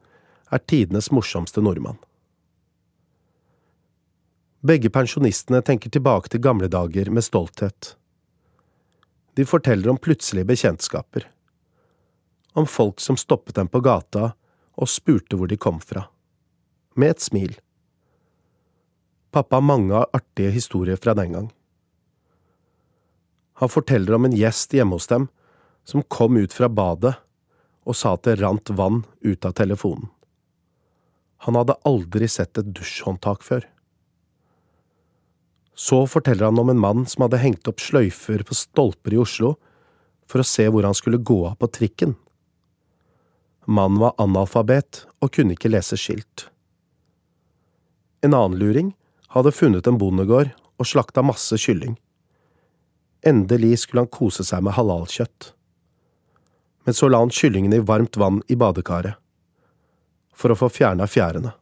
er 0.54 0.64
tidenes 0.70 1.10
morsomste 1.12 1.62
nordmann. 1.62 1.98
Begge 4.64 4.90
pensjonistene 4.94 5.60
tenker 5.66 5.92
tilbake 5.92 6.32
til 6.32 6.44
gamle 6.44 6.70
dager 6.72 7.10
med 7.12 7.26
stolthet. 7.26 7.96
De 9.36 9.46
forteller 9.50 9.90
om 9.92 10.00
plutselige 10.00 10.48
bekjentskaper. 10.48 11.26
Om 12.54 12.70
folk 12.70 13.02
som 13.02 13.18
stoppet 13.18 13.58
dem 13.58 13.68
på 13.68 13.82
gata 13.84 14.32
og 14.78 14.90
spurte 14.90 15.36
hvor 15.36 15.50
de 15.52 15.58
kom 15.58 15.82
fra. 15.82 16.06
Med 16.96 17.16
et 17.16 17.26
smil. 17.26 17.58
Pappa 19.34 19.58
har 19.58 19.66
mange 19.66 20.06
artige 20.14 20.54
historier 20.54 21.02
fra 21.02 21.18
den 21.18 21.34
gang. 21.34 21.52
Han 23.60 23.70
forteller 23.70 24.16
om 24.16 24.30
en 24.30 24.38
gjest 24.38 24.74
hjemme 24.74 24.96
hos 24.96 25.10
dem 25.10 25.28
som 25.84 26.06
kom 26.08 26.38
ut 26.38 26.54
fra 26.54 26.70
badet 26.70 27.16
og 27.84 27.98
sa 27.98 28.14
at 28.16 28.24
det 28.30 28.40
rant 28.40 28.72
vann 28.78 29.04
ut 29.26 29.46
av 29.46 29.58
telefonen. 29.58 30.08
Han 31.44 31.58
hadde 31.60 31.78
aldri 31.88 32.28
sett 32.32 32.58
et 32.58 32.72
dusjhåndtak 32.76 33.44
før. 33.44 33.66
Så 35.76 36.04
forteller 36.08 36.48
han 36.48 36.60
om 36.62 36.70
en 36.72 36.80
mann 36.80 37.06
som 37.10 37.26
hadde 37.26 37.42
hengt 37.42 37.68
opp 37.68 37.82
sløyfer 37.82 38.46
på 38.48 38.56
stolper 38.56 39.16
i 39.16 39.22
Oslo 39.22 39.56
for 40.30 40.44
å 40.44 40.48
se 40.48 40.68
hvor 40.70 40.86
han 40.88 40.96
skulle 40.96 41.20
gå 41.20 41.40
av 41.50 41.58
på 41.60 41.70
trikken. 41.80 42.16
Mannen 43.66 44.00
var 44.02 44.16
analfabet 44.22 45.06
og 45.24 45.34
kunne 45.36 45.56
ikke 45.58 45.72
lese 45.72 45.98
skilt. 46.00 46.48
En 48.24 48.36
annen 48.36 48.60
luring 48.60 48.94
hadde 49.36 49.56
funnet 49.56 49.88
en 49.88 50.00
bondegård 50.00 50.54
og 50.80 50.88
slakta 50.88 51.24
masse 51.26 51.58
kylling. 51.60 51.98
Endelig 53.24 53.84
skulle 53.84 54.04
han 54.04 54.14
kose 54.14 54.46
seg 54.48 54.64
med 54.64 54.76
halalkjøtt. 54.78 55.52
Men 56.84 56.96
så 56.96 57.08
la 57.08 57.22
han 57.24 57.32
kyllingene 57.32 57.80
i 57.80 57.86
varmt 57.88 58.20
vann 58.20 58.42
i 58.52 58.58
badekaret, 58.60 59.16
for 60.34 60.54
å 60.54 60.58
få 60.58 60.70
fjerna 60.74 61.08
fjærene. 61.10 61.54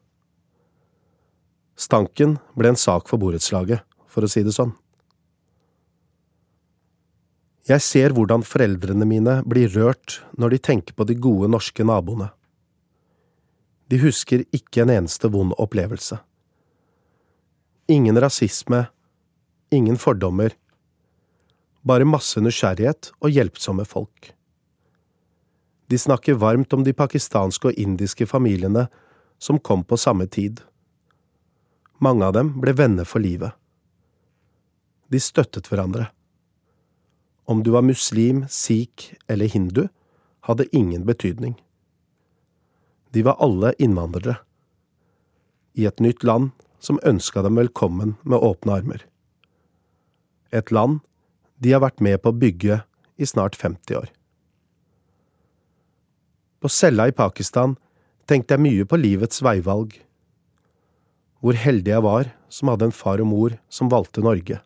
Stanken 1.80 2.38
ble 2.58 2.72
en 2.72 2.80
sak 2.80 3.10
for 3.10 3.22
borettslaget, 3.22 3.82
for 4.12 4.26
å 4.26 4.30
si 4.30 4.44
det 4.46 4.54
sånn. 4.56 4.74
Jeg 7.70 7.84
ser 7.86 8.14
hvordan 8.18 8.44
foreldrene 8.46 9.06
mine 9.08 9.36
blir 9.48 9.70
rørt 9.76 10.20
når 10.38 10.56
de 10.56 10.60
tenker 10.68 10.98
på 10.98 11.06
de 11.08 11.16
gode 11.16 11.50
norske 11.52 11.86
naboene. 11.86 12.32
De 13.92 14.00
husker 14.02 14.44
ikke 14.56 14.84
en 14.84 14.94
eneste 14.94 15.30
vond 15.32 15.54
opplevelse. 15.62 16.18
Ingen 17.92 18.18
rasisme, 18.24 18.86
ingen 19.70 20.00
fordommer, 20.00 20.56
bare 21.84 22.08
masse 22.08 22.42
nysgjerrighet 22.42 23.12
og 23.20 23.34
hjelpsomme 23.36 23.86
folk. 23.90 24.32
De 25.92 25.98
snakker 25.98 26.34
varmt 26.40 26.74
om 26.74 26.86
de 26.88 26.94
pakistanske 26.96 27.68
og 27.68 27.80
indiske 27.80 28.24
familiene 28.24 28.86
som 29.44 29.58
kom 29.60 29.82
på 29.84 29.98
samme 30.00 30.24
tid. 30.32 30.62
Mange 32.00 32.24
av 32.30 32.38
dem 32.38 32.54
ble 32.64 32.72
venner 32.80 33.04
for 33.04 33.20
livet. 33.20 33.52
De 35.12 35.20
støttet 35.20 35.68
hverandre. 35.68 36.06
Om 37.44 37.66
du 37.68 37.74
var 37.76 37.84
muslim, 37.84 38.46
sikh 38.48 39.18
eller 39.28 39.52
hindu, 39.52 39.90
hadde 40.48 40.70
ingen 40.72 41.04
betydning. 41.04 41.58
De 43.12 43.26
var 43.28 43.36
alle 43.44 43.74
innvandrere. 43.76 44.38
I 45.76 45.90
et 45.92 46.00
nytt 46.00 46.24
land 46.24 46.56
som 46.80 47.04
ønska 47.04 47.44
dem 47.44 47.60
velkommen 47.60 48.16
med 48.24 48.40
åpne 48.40 48.80
armer. 48.80 49.04
Et 50.56 50.72
land 50.72 51.04
de 51.60 51.76
har 51.76 51.84
vært 51.84 52.00
med 52.00 52.24
på 52.24 52.32
å 52.32 52.42
bygge 52.48 52.82
i 53.20 53.28
snart 53.28 53.60
50 53.60 54.00
år. 54.06 54.10
På 56.62 56.70
cella 56.70 57.08
i 57.10 57.12
Pakistan 57.12 57.74
tenkte 58.30 58.54
jeg 58.54 58.62
mye 58.62 58.86
på 58.86 59.00
livets 59.02 59.42
veivalg. 59.42 59.96
Hvor 61.42 61.58
heldig 61.58 61.90
jeg 61.90 62.06
var 62.06 62.30
som 62.54 62.70
hadde 62.70 62.92
en 62.92 62.94
far 62.94 63.24
og 63.24 63.32
mor 63.32 63.56
som 63.66 63.90
valgte 63.90 64.22
Norge. 64.22 64.60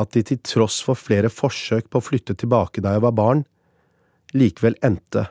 At 0.00 0.14
de 0.14 0.22
til 0.24 0.40
tross 0.40 0.80
for 0.80 0.96
flere 0.96 1.28
forsøk 1.28 1.90
på 1.90 2.00
å 2.00 2.06
flytte 2.08 2.38
tilbake 2.40 2.80
da 2.80 2.96
jeg 2.96 3.04
var 3.04 3.16
barn, 3.18 3.44
likevel 4.32 4.78
endte 4.84 5.26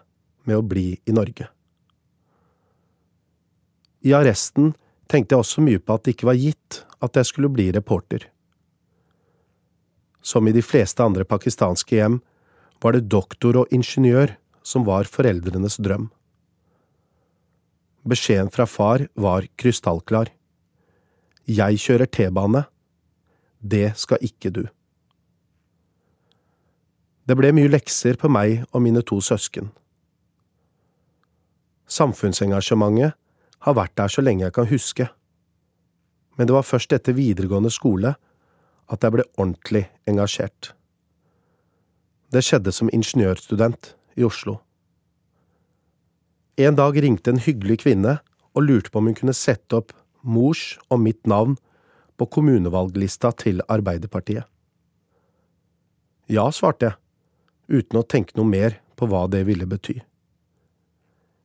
med 0.45 0.59
å 0.59 0.65
bli 0.65 0.91
i 1.09 1.15
Norge. 1.15 1.49
I 4.05 4.13
arresten 4.13 4.75
tenkte 5.09 5.33
jeg 5.33 5.41
også 5.41 5.63
mye 5.65 5.81
på 5.81 5.95
at 5.95 6.05
det 6.05 6.15
ikke 6.15 6.29
var 6.29 6.37
gitt 6.37 6.83
at 7.01 7.17
jeg 7.17 7.31
skulle 7.31 7.49
bli 7.49 7.71
reporter. 7.73 8.27
Som 10.21 10.45
i 10.45 10.53
de 10.53 10.61
fleste 10.61 11.01
andre 11.01 11.25
pakistanske 11.25 11.97
hjem 11.97 12.19
var 12.83 12.93
det 12.93 13.07
doktor 13.09 13.63
og 13.63 13.73
ingeniør 13.73 14.35
som 14.67 14.83
var 14.87 15.07
foreldrenes 15.07 15.79
drøm. 15.79 16.09
Beskjeden 18.07 18.51
fra 18.51 18.67
far 18.67 19.05
var 19.15 19.47
krystallklar. 19.59 20.31
Jeg 21.47 21.79
kjører 21.79 22.11
T-bane. 22.11 22.65
Det 23.59 23.93
skal 23.99 24.23
ikke 24.23 24.51
du. 24.51 24.65
Det 27.27 27.35
ble 27.35 27.51
mye 27.55 27.71
lekser 27.71 28.19
på 28.19 28.29
meg 28.31 28.63
og 28.71 28.83
mine 28.83 29.03
to 29.03 29.19
søsken. 29.23 29.71
Samfunnsengasjementet 31.87 33.15
har 33.67 33.75
vært 33.75 33.95
der 33.99 34.11
så 34.11 34.23
lenge 34.23 34.45
jeg 34.45 34.55
kan 34.55 34.69
huske, 34.69 35.09
men 36.37 36.47
det 36.47 36.55
var 36.55 36.67
først 36.67 36.93
etter 36.95 37.15
videregående 37.17 37.71
skole 37.73 38.13
at 38.87 39.03
jeg 39.03 39.15
ble 39.15 39.25
ordentlig 39.35 39.87
engasjert. 40.07 40.71
Det 42.31 42.43
skjedde 42.43 42.71
som 42.75 42.91
ingeniørstudent 42.93 43.96
i 44.17 44.25
Oslo. 44.25 44.57
En 46.57 46.75
dag 46.75 46.97
ringte 47.03 47.31
en 47.31 47.41
hyggelig 47.41 47.83
kvinne 47.85 48.17
og 48.57 48.65
lurte 48.65 48.89
på 48.89 49.01
om 49.01 49.09
hun 49.11 49.17
kunne 49.17 49.37
sette 49.37 49.77
opp 49.77 49.93
mors 50.25 50.75
og 50.89 51.03
mitt 51.03 51.29
navn 51.29 51.55
på 52.17 52.25
kommunevalglista 52.33 53.31
til 53.37 53.61
Arbeiderpartiet. 53.69 54.47
Ja, 56.27 56.49
svarte 56.51 56.89
jeg, 56.89 56.97
uten 57.69 58.01
å 58.01 58.07
tenke 58.09 58.35
noe 58.35 58.49
mer 58.49 58.79
på 58.97 59.07
hva 59.07 59.27
det 59.31 59.45
ville 59.47 59.69
bety. 59.69 59.99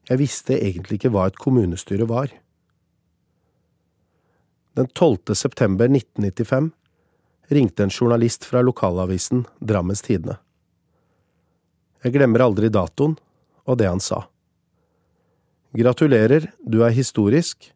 Jeg 0.08 0.18
visste 0.18 0.56
egentlig 0.56 0.98
ikke 0.98 1.12
hva 1.14 1.28
et 1.28 1.38
kommunestyre 1.38 2.08
var. 2.10 2.32
Den 4.74 4.88
12. 4.88 5.36
september 5.36 5.92
1995 5.92 6.72
ringte 7.52 7.84
en 7.84 7.92
journalist 7.92 8.48
fra 8.48 8.64
lokalavisen 8.64 9.44
Drammens 9.60 10.02
Tidende. 10.02 10.38
Jeg 12.02 12.16
glemmer 12.16 12.42
aldri 12.42 12.70
datoen 12.72 13.14
og 13.62 13.78
det 13.78 13.86
han 13.86 14.02
sa. 14.02 14.24
Gratulerer, 15.72 16.50
du 16.66 16.82
er 16.84 16.92
historisk. 16.92 17.70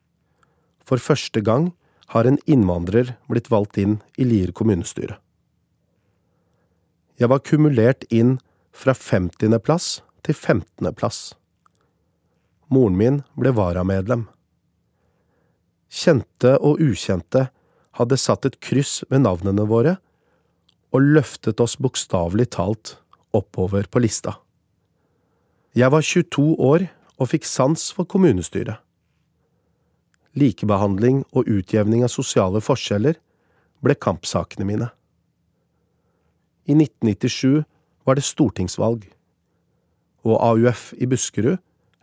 For 0.87 1.01
første 1.03 1.41
gang 1.41 1.71
har 2.13 2.27
en 2.29 2.39
innvandrer 2.47 3.15
blitt 3.31 3.51
valgt 3.51 3.79
inn 3.81 4.01
i 4.19 4.27
Lier 4.27 4.53
kommunestyre. 4.53 5.17
Jeg 7.17 7.31
var 7.33 7.41
kumulert 7.41 8.05
inn 8.13 8.37
fra 8.77 8.93
50. 8.93 9.57
plass 9.65 10.03
til 10.27 10.37
15. 10.37 10.91
plass. 10.93 11.33
Moren 12.69 12.99
min 12.99 13.23
ble 13.39 13.55
varamedlem. 13.57 14.27
Kjente 15.89 16.57
og 16.59 16.83
ukjente 16.83 17.47
hadde 17.97 18.19
satt 18.21 18.45
et 18.45 18.59
kryss 18.61 19.01
ved 19.09 19.23
navnene 19.25 19.65
våre 19.71 19.97
og 20.93 21.07
løftet 21.17 21.63
oss 21.63 21.79
bokstavelig 21.81 22.51
talt 22.59 22.97
oppover 23.35 23.89
på 23.91 24.03
lista. 24.03 24.37
Jeg 25.77 25.93
var 25.93 26.05
22 26.05 26.45
år 26.63 26.87
og 27.17 27.31
fikk 27.33 27.47
sans 27.49 27.91
for 27.93 28.09
kommunestyret. 28.09 28.79
Likebehandling 30.37 31.23
og 31.33 31.49
utjevning 31.49 32.05
av 32.05 32.13
sosiale 32.13 32.61
forskjeller 32.61 33.17
ble 33.85 33.97
kampsakene 33.97 34.67
mine. 34.69 34.89
I 36.67 36.75
1997 36.75 37.65
var 38.07 38.19
det 38.19 38.27
stortingsvalg, 38.27 39.07
og 40.27 40.37
AUF 40.43 40.91
i 40.99 41.07
Buskerud 41.09 41.59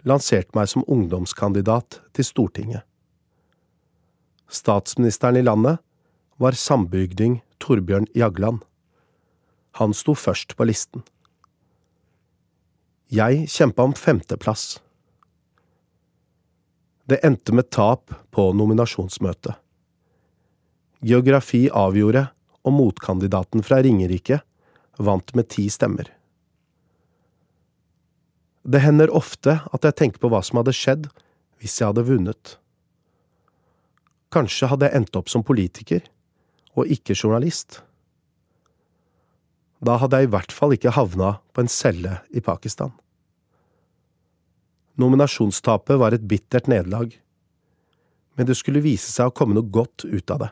lanserte 0.07 0.55
meg 0.57 0.69
som 0.71 0.85
ungdomskandidat 0.87 1.99
til 2.15 2.27
Stortinget. 2.27 2.83
Statsministeren 4.47 5.39
i 5.39 5.45
landet 5.45 5.79
var 6.41 6.57
sambygding 6.57 7.41
Torbjørn 7.63 8.07
Jagland. 8.15 8.61
Han 9.79 9.93
sto 9.97 10.13
først 10.13 10.55
på 10.57 10.67
listen. 10.67 11.03
Jeg 13.13 13.43
kjempa 13.51 13.83
om 13.85 13.91
femteplass. 13.93 14.79
Det 17.05 17.19
endte 17.21 17.53
med 17.53 17.67
tap 17.69 18.09
på 18.33 18.45
nominasjonsmøtet. 18.57 19.53
Geografi 21.05 21.67
avgjorde 21.69 22.23
og 22.65 22.73
motkandidaten 22.73 23.61
fra 23.61 23.83
Ringerike 23.85 24.39
vant 24.97 25.35
med 25.37 25.45
ti 25.53 25.67
stemmer. 25.69 26.09
Det 28.65 28.81
hender 28.81 29.13
ofte 29.13 29.59
at 29.61 29.85
jeg 29.85 29.99
tenker 29.99 30.23
på 30.23 30.33
hva 30.33 30.41
som 30.41 30.63
hadde 30.63 30.73
skjedd 30.73 31.05
hvis 31.61 31.77
jeg 31.83 31.91
hadde 31.91 32.07
vunnet. 32.09 32.55
Kanskje 34.33 34.71
hadde 34.73 34.89
jeg 34.89 35.03
endt 35.03 35.21
opp 35.21 35.29
som 35.29 35.45
politiker, 35.45 36.01
og 36.73 36.89
ikke 36.89 37.13
journalist. 37.13 37.83
Da 39.85 39.99
hadde 40.01 40.17
jeg 40.17 40.31
i 40.31 40.33
hvert 40.33 40.55
fall 40.55 40.73
ikke 40.73 40.97
havna 40.97 41.35
på 41.53 41.61
en 41.61 41.69
celle 41.69 42.17
i 42.33 42.41
Pakistan. 42.41 42.95
Nominasjonstapet 44.99 45.97
var 45.97 46.13
et 46.13 46.25
bittert 46.29 46.67
nederlag, 46.69 47.15
men 48.37 48.49
det 48.49 48.57
skulle 48.57 48.83
vise 48.83 49.09
seg 49.09 49.29
å 49.29 49.35
komme 49.35 49.57
noe 49.57 49.69
godt 49.73 50.05
ut 50.05 50.33
av 50.33 50.43
det. 50.45 50.51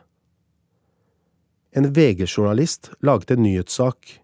En 1.78 1.88
VG-journalist 1.94 2.90
laget 3.00 3.32
en 3.32 3.42
nyhetssak 3.46 4.18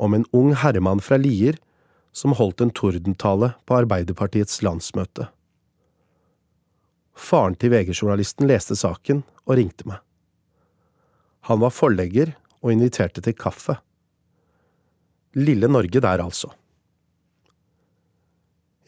om 0.00 0.14
en 0.16 0.24
ung 0.32 0.54
herremann 0.56 1.02
fra 1.04 1.18
Lier 1.20 1.58
som 2.12 2.34
holdt 2.38 2.62
en 2.64 2.72
tordentale 2.74 3.52
på 3.68 3.76
Arbeiderpartiets 3.82 4.62
landsmøte. 4.64 5.28
Faren 7.20 7.58
til 7.60 7.74
VG-journalisten 7.74 8.48
leste 8.48 8.78
saken 8.78 9.22
og 9.44 9.58
ringte 9.58 9.86
meg. 9.90 10.00
Han 11.50 11.60
var 11.60 11.74
forlegger 11.74 12.32
og 12.60 12.72
inviterte 12.72 13.22
til 13.24 13.36
kaffe. 13.36 13.76
Lille 15.36 15.68
Norge 15.70 16.00
der, 16.00 16.22
altså. 16.22 16.50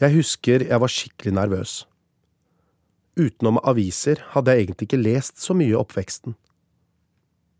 Jeg 0.02 0.16
husker 0.16 0.64
jeg 0.66 0.82
var 0.82 0.90
skikkelig 0.90 1.32
nervøs. 1.36 1.72
Utenom 3.14 3.60
aviser 3.62 4.18
hadde 4.32 4.50
jeg 4.50 4.64
egentlig 4.64 4.88
ikke 4.88 4.98
lest 4.98 5.38
så 5.38 5.54
mye 5.54 5.78
oppveksten. 5.78 6.34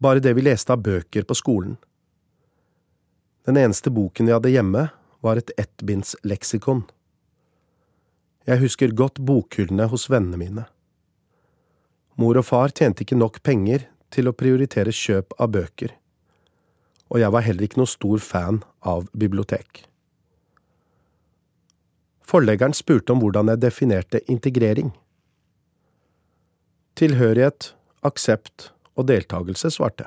Bare 0.02 0.22
det 0.24 0.32
vi 0.34 0.42
leste 0.42 0.74
av 0.74 0.82
bøker 0.82 1.28
på 1.28 1.36
skolen. 1.38 1.76
Den 3.46 3.60
eneste 3.60 3.92
boken 3.94 4.26
vi 4.26 4.34
hadde 4.34 4.50
hjemme, 4.50 4.88
var 5.22 5.38
et 5.38 5.52
ettbinds 5.54 6.16
leksikon. 6.26 6.82
Jeg 8.42 8.58
husker 8.58 8.90
godt 8.90 9.20
bokhyllene 9.22 9.86
hos 9.92 10.08
vennene 10.10 10.40
mine. 10.40 10.64
Mor 12.18 12.40
og 12.40 12.48
far 12.48 12.74
tjente 12.74 13.06
ikke 13.06 13.20
nok 13.20 13.38
penger 13.46 13.86
til 14.10 14.26
å 14.26 14.34
prioritere 14.34 14.90
kjøp 14.90 15.38
av 15.38 15.54
bøker, 15.54 15.94
og 17.06 17.22
jeg 17.22 17.34
var 17.38 17.46
heller 17.46 17.68
ikke 17.68 17.84
noe 17.84 17.94
stor 17.94 18.18
fan 18.24 18.64
av 18.82 19.06
bibliotek. 19.14 19.86
Forleggeren 22.32 22.72
spurte 22.72 23.12
om 23.12 23.20
hvordan 23.20 23.50
jeg 23.52 23.60
definerte 23.60 24.22
integrering. 24.32 24.88
Tilhørighet, 26.96 27.74
aksept 28.00 28.70
og 28.96 29.10
deltakelse, 29.10 29.68
svarte. 29.74 30.06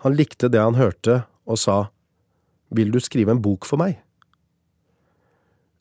Han 0.00 0.16
likte 0.16 0.48
det 0.48 0.62
han 0.62 0.78
hørte, 0.80 1.24
og 1.44 1.60
sa 1.60 1.90
Vil 2.72 2.90
du 2.90 2.98
skrive 3.00 3.30
en 3.30 3.42
bok 3.42 3.68
for 3.68 3.78
meg? 3.78 4.00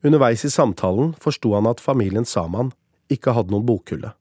Underveis 0.06 0.44
i 0.46 0.52
samtalen 0.52 1.16
forsto 1.24 1.56
han 1.56 1.72
at 1.72 1.82
familien 1.82 2.28
Saman 2.28 2.74
ikke 3.10 3.34
hadde 3.34 3.56
noen 3.56 3.66
bokhylle. 3.66 4.12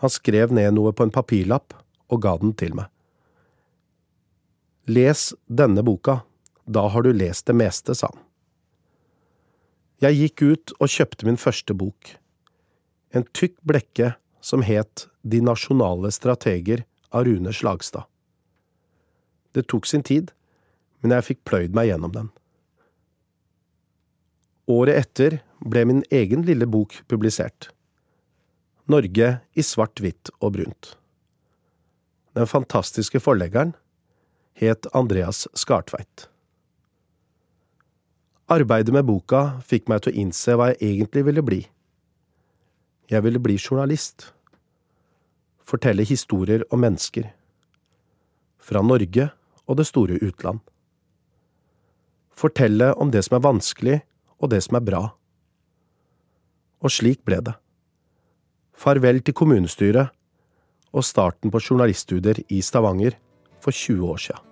Han 0.00 0.14
skrev 0.14 0.54
ned 0.54 0.78
noe 0.78 0.94
på 0.94 1.04
en 1.04 1.12
papirlapp 1.12 1.74
og 2.08 2.22
ga 2.22 2.38
den 2.40 2.54
til 2.54 2.78
meg. 2.78 2.86
Les 4.86 5.30
denne 5.46 5.82
boka, 5.84 6.22
da 6.64 6.86
har 6.88 7.02
du 7.04 7.12
lest 7.12 7.50
det 7.50 7.58
meste, 7.58 7.98
sa 7.98 8.08
han. 8.08 8.29
Jeg 10.00 10.16
gikk 10.16 10.42
ut 10.48 10.72
og 10.80 10.88
kjøpte 10.88 11.26
min 11.28 11.36
første 11.36 11.74
bok, 11.76 12.14
en 13.12 13.26
tykk 13.36 13.58
blekke 13.68 14.14
som 14.40 14.62
het 14.64 15.04
De 15.20 15.42
nasjonale 15.44 16.08
strateger 16.14 16.86
av 17.12 17.26
Rune 17.26 17.52
Slagstad. 17.52 18.06
Det 19.52 19.66
tok 19.68 19.84
sin 19.84 20.00
tid, 20.06 20.30
men 21.02 21.12
jeg 21.12 21.26
fikk 21.26 21.42
pløyd 21.44 21.76
meg 21.76 21.90
gjennom 21.90 22.14
den. 22.14 22.30
Året 24.70 25.02
etter 25.02 25.38
ble 25.60 25.84
min 25.90 26.02
egen 26.08 26.46
lille 26.48 26.64
bok 26.64 26.96
publisert. 27.10 27.68
Norge 28.88 29.30
i 29.52 29.66
svart, 29.66 30.00
hvitt 30.00 30.32
og 30.40 30.54
brunt. 30.56 30.94
Den 32.32 32.48
fantastiske 32.48 33.20
forleggeren 33.20 33.74
het 34.56 34.88
Andreas 34.96 35.44
Skartveit. 35.52 36.30
Arbeidet 38.50 38.90
med 38.90 39.06
boka 39.06 39.60
fikk 39.62 39.86
meg 39.86 40.02
til 40.02 40.10
å 40.10 40.20
innse 40.24 40.56
hva 40.58 40.72
jeg 40.72 40.80
egentlig 40.82 41.22
ville 41.28 41.42
bli. 41.46 41.60
Jeg 43.10 43.22
ville 43.22 43.38
bli 43.42 43.54
journalist. 43.54 44.32
Fortelle 45.62 46.02
historier 46.02 46.64
om 46.74 46.82
mennesker. 46.82 47.28
Fra 48.58 48.82
Norge 48.82 49.28
og 49.70 49.78
det 49.78 49.86
store 49.86 50.18
utland. 50.18 50.58
Fortelle 52.34 52.90
om 52.98 53.14
det 53.14 53.22
som 53.28 53.38
er 53.38 53.46
vanskelig, 53.46 54.00
og 54.42 54.50
det 54.50 54.62
som 54.66 54.80
er 54.80 54.86
bra. 54.88 55.04
Og 56.82 56.90
slik 56.90 57.22
ble 57.28 57.38
det. 57.44 57.54
Farvel 58.74 59.22
til 59.22 59.36
kommunestyret 59.36 60.10
og 60.90 61.06
starten 61.06 61.54
på 61.54 61.62
journaliststudier 61.62 62.42
i 62.50 62.64
Stavanger 62.64 63.14
for 63.62 63.70
20 63.70 64.08
år 64.10 64.24
siden. 64.26 64.49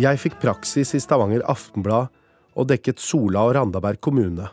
Jeg 0.00 0.16
fikk 0.22 0.38
praksis 0.40 0.94
i 0.96 1.00
Stavanger 1.02 1.42
Aftenblad 1.50 2.08
og 2.56 2.68
dekket 2.70 3.02
Sola 3.02 3.42
og 3.44 3.52
Randaberg 3.56 4.00
kommune. 4.00 4.46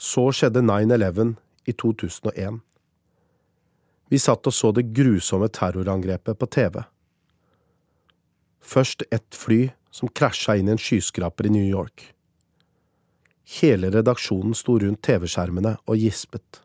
Så 0.00 0.30
skjedde 0.32 0.62
9-11 0.64 1.34
i 1.68 1.74
2001. 1.76 2.62
Vi 4.08 4.20
satt 4.22 4.48
og 4.48 4.56
så 4.56 4.70
det 4.72 4.86
grusomme 4.96 5.50
terrorangrepet 5.52 6.38
på 6.40 6.48
TV. 6.48 6.80
Først 8.60 9.04
ett 9.12 9.36
fly 9.36 9.66
som 9.92 10.08
krasja 10.08 10.56
inn 10.56 10.70
i 10.70 10.76
en 10.78 10.80
skyskraper 10.80 11.50
i 11.50 11.54
New 11.58 11.66
York. 11.66 12.06
Hele 13.60 13.90
redaksjonen 13.92 14.56
sto 14.56 14.78
rundt 14.80 15.02
TV-skjermene 15.04 15.76
og 15.84 16.00
gispet. 16.00 16.62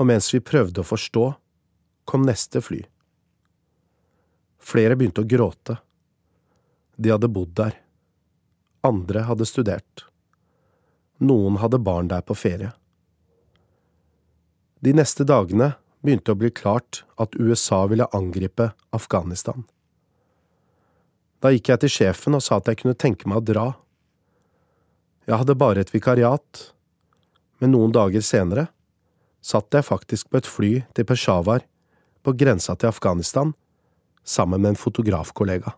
Og 0.00 0.08
mens 0.08 0.32
vi 0.34 0.42
prøvde 0.42 0.82
å 0.82 0.88
forstå, 0.88 1.26
kom 2.10 2.26
neste 2.26 2.64
fly. 2.64 2.80
Flere 4.60 4.96
begynte 4.96 5.24
å 5.24 5.28
gråte. 5.28 5.78
De 7.00 7.10
hadde 7.12 7.30
bodd 7.32 7.54
der. 7.56 7.78
Andre 8.84 9.24
hadde 9.28 9.48
studert. 9.48 10.04
Noen 11.20 11.58
hadde 11.60 11.80
barn 11.80 12.08
der 12.08 12.24
på 12.24 12.36
ferie. 12.36 12.72
De 14.80 14.92
neste 14.96 15.26
dagene 15.28 15.74
begynte 16.00 16.32
å 16.32 16.38
bli 16.40 16.48
klart 16.52 17.02
at 17.20 17.36
USA 17.36 17.82
ville 17.90 18.08
angripe 18.16 18.70
Afghanistan. 18.96 19.66
Da 21.40 21.52
gikk 21.52 21.72
jeg 21.72 21.82
til 21.82 21.92
sjefen 21.92 22.36
og 22.36 22.44
sa 22.44 22.58
at 22.60 22.68
jeg 22.68 22.80
kunne 22.82 22.96
tenke 22.96 23.28
meg 23.28 23.40
å 23.40 23.46
dra. 23.52 23.66
Jeg 25.28 25.40
hadde 25.40 25.56
bare 25.60 25.84
et 25.84 25.92
vikariat, 25.92 26.62
men 27.60 27.72
noen 27.76 27.92
dager 27.92 28.24
senere 28.24 28.68
satt 29.44 29.72
jeg 29.72 29.88
faktisk 29.88 30.28
på 30.28 30.40
et 30.40 30.48
fly 30.48 30.72
til 30.96 31.06
Peshawar, 31.08 31.64
på 32.20 32.34
grensa 32.36 32.74
til 32.76 32.90
Afghanistan, 32.90 33.54
sammen 34.24 34.62
med 34.62 34.74
en 34.74 34.80
fotografkollega. 34.80 35.72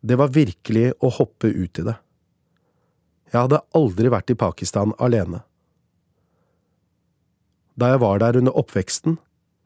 Det 0.00 0.16
var 0.16 0.32
virkelig 0.32 0.92
å 1.04 1.10
hoppe 1.12 1.50
ut 1.52 1.80
i 1.80 1.86
det. 1.90 1.96
Jeg 3.30 3.44
hadde 3.44 3.62
aldri 3.76 4.10
vært 4.10 4.32
i 4.32 4.38
Pakistan 4.38 4.94
alene. 4.98 5.42
Da 7.78 7.92
jeg 7.92 8.00
var 8.02 8.20
der 8.20 8.38
under 8.40 8.56
oppveksten, 8.58 9.18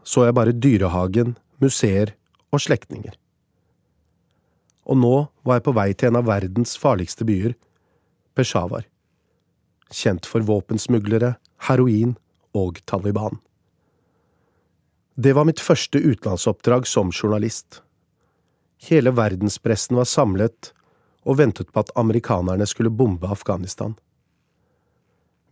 så 0.05 0.27
jeg 0.27 0.37
bare 0.37 0.53
dyrehagen, 0.53 1.37
museer 1.63 2.13
og 2.53 2.61
slektninger. 2.61 3.15
Og 4.85 4.99
nå 5.01 5.15
var 5.47 5.59
jeg 5.59 5.67
på 5.69 5.77
vei 5.79 5.89
til 5.95 6.11
en 6.11 6.21
av 6.21 6.29
verdens 6.29 6.77
farligste 6.77 7.25
byer, 7.25 7.55
Peshawar, 8.37 8.85
kjent 9.95 10.27
for 10.29 10.45
våpensmuglere, 10.45 11.37
heroin 11.69 12.17
og 12.53 12.83
Taliban. 12.91 13.39
Det 15.15 15.33
var 15.33 15.45
mitt 15.47 15.61
første 15.63 15.99
utenlandsoppdrag 15.99 16.87
som 16.91 17.13
journalist. 17.15 17.83
Hele 18.89 19.13
verdenspressen 19.15 19.95
var 19.97 20.09
samlet 20.11 20.73
og 21.23 21.39
ventet 21.39 21.71
på 21.71 21.85
at 21.85 21.93
amerikanerne 21.95 22.67
skulle 22.67 22.91
bombe 22.91 23.31
Afghanistan. 23.31 23.95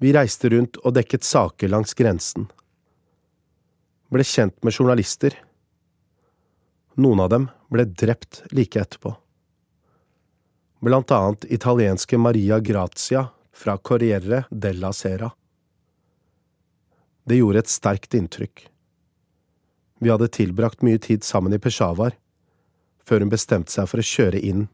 Vi 0.03 0.11
reiste 0.13 0.51
rundt 0.51 0.81
og 0.83 0.97
dekket 0.97 1.23
saker 1.23 1.71
langs 1.71 1.95
grensen. 1.95 2.49
Ble 4.11 4.27
kjent 4.27 4.59
med 4.67 4.75
journalister. 4.75 5.37
Noen 6.99 7.23
av 7.23 7.31
dem 7.31 7.47
ble 7.71 7.87
drept 7.87 8.43
like 8.51 8.83
etterpå. 8.83 9.15
Blant 10.83 11.15
annet 11.15 11.47
italienske 11.55 12.19
Maria 12.19 12.59
Grazia 12.59 13.29
fra 13.55 13.79
Corriere 13.79 14.43
della 14.51 14.91
Sera. 14.93 15.31
Det 17.23 17.39
gjorde 17.39 17.63
et 17.63 17.71
sterkt 17.71 18.19
inntrykk. 18.19 18.72
Vi 20.03 20.11
hadde 20.11 20.27
tilbrakt 20.29 20.83
mye 20.83 20.99
tid 20.99 21.23
sammen 21.23 21.55
i 21.55 21.61
Peshawar, 21.63 22.17
før 23.07 23.23
hun 23.23 23.31
bestemte 23.31 23.71
seg 23.71 23.87
for 23.87 24.03
å 24.03 24.07
kjøre 24.07 24.41
inn 24.43 24.65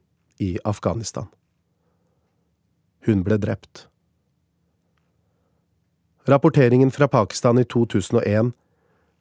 i 0.40 0.54
Afghanistan. 0.64 1.26
Hun 3.04 3.20
ble 3.26 3.36
drept. 3.36 3.84
Rapporteringen 6.28 6.88
fra 6.96 7.10
Pakistan 7.12 7.60
i 7.60 7.66
2001 7.68 8.54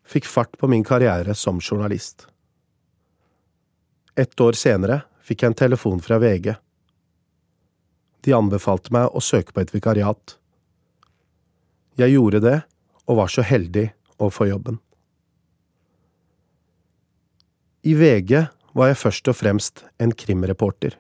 fikk 0.08 0.32
fart 0.32 0.56
på 0.56 0.72
min 0.72 0.88
karriere 0.88 1.36
som 1.36 1.60
journalist. 1.60 2.24
Ett 4.16 4.40
år 4.40 4.56
senere 4.56 5.02
fikk 5.28 5.44
jeg 5.44 5.52
en 5.52 5.60
telefon 5.60 6.00
fra 6.00 6.22
VG. 6.24 6.54
De 8.24 8.40
anbefalte 8.40 8.96
meg 8.96 9.12
å 9.12 9.20
søke 9.20 9.52
på 9.52 9.66
et 9.66 9.76
vikariat. 9.76 10.40
Jeg 12.00 12.16
gjorde 12.16 12.46
det, 12.48 12.58
og 13.12 13.24
var 13.26 13.32
så 13.32 13.44
heldig 13.44 13.90
å 14.24 14.32
få 14.32 14.48
jobben. 14.48 14.80
I 17.88 17.94
VG 17.96 18.42
var 18.76 18.90
jeg 18.90 19.00
først 19.00 19.30
og 19.32 19.36
fremst 19.40 19.86
en 20.04 20.12
krimreporter. 20.12 20.98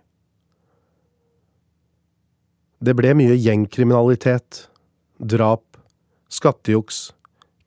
Det 2.80 2.93
ble 2.95 3.12
mye 3.17 3.36
gjengkriminalitet, 3.36 4.62
drap, 5.19 5.65
skattejuks, 6.32 7.10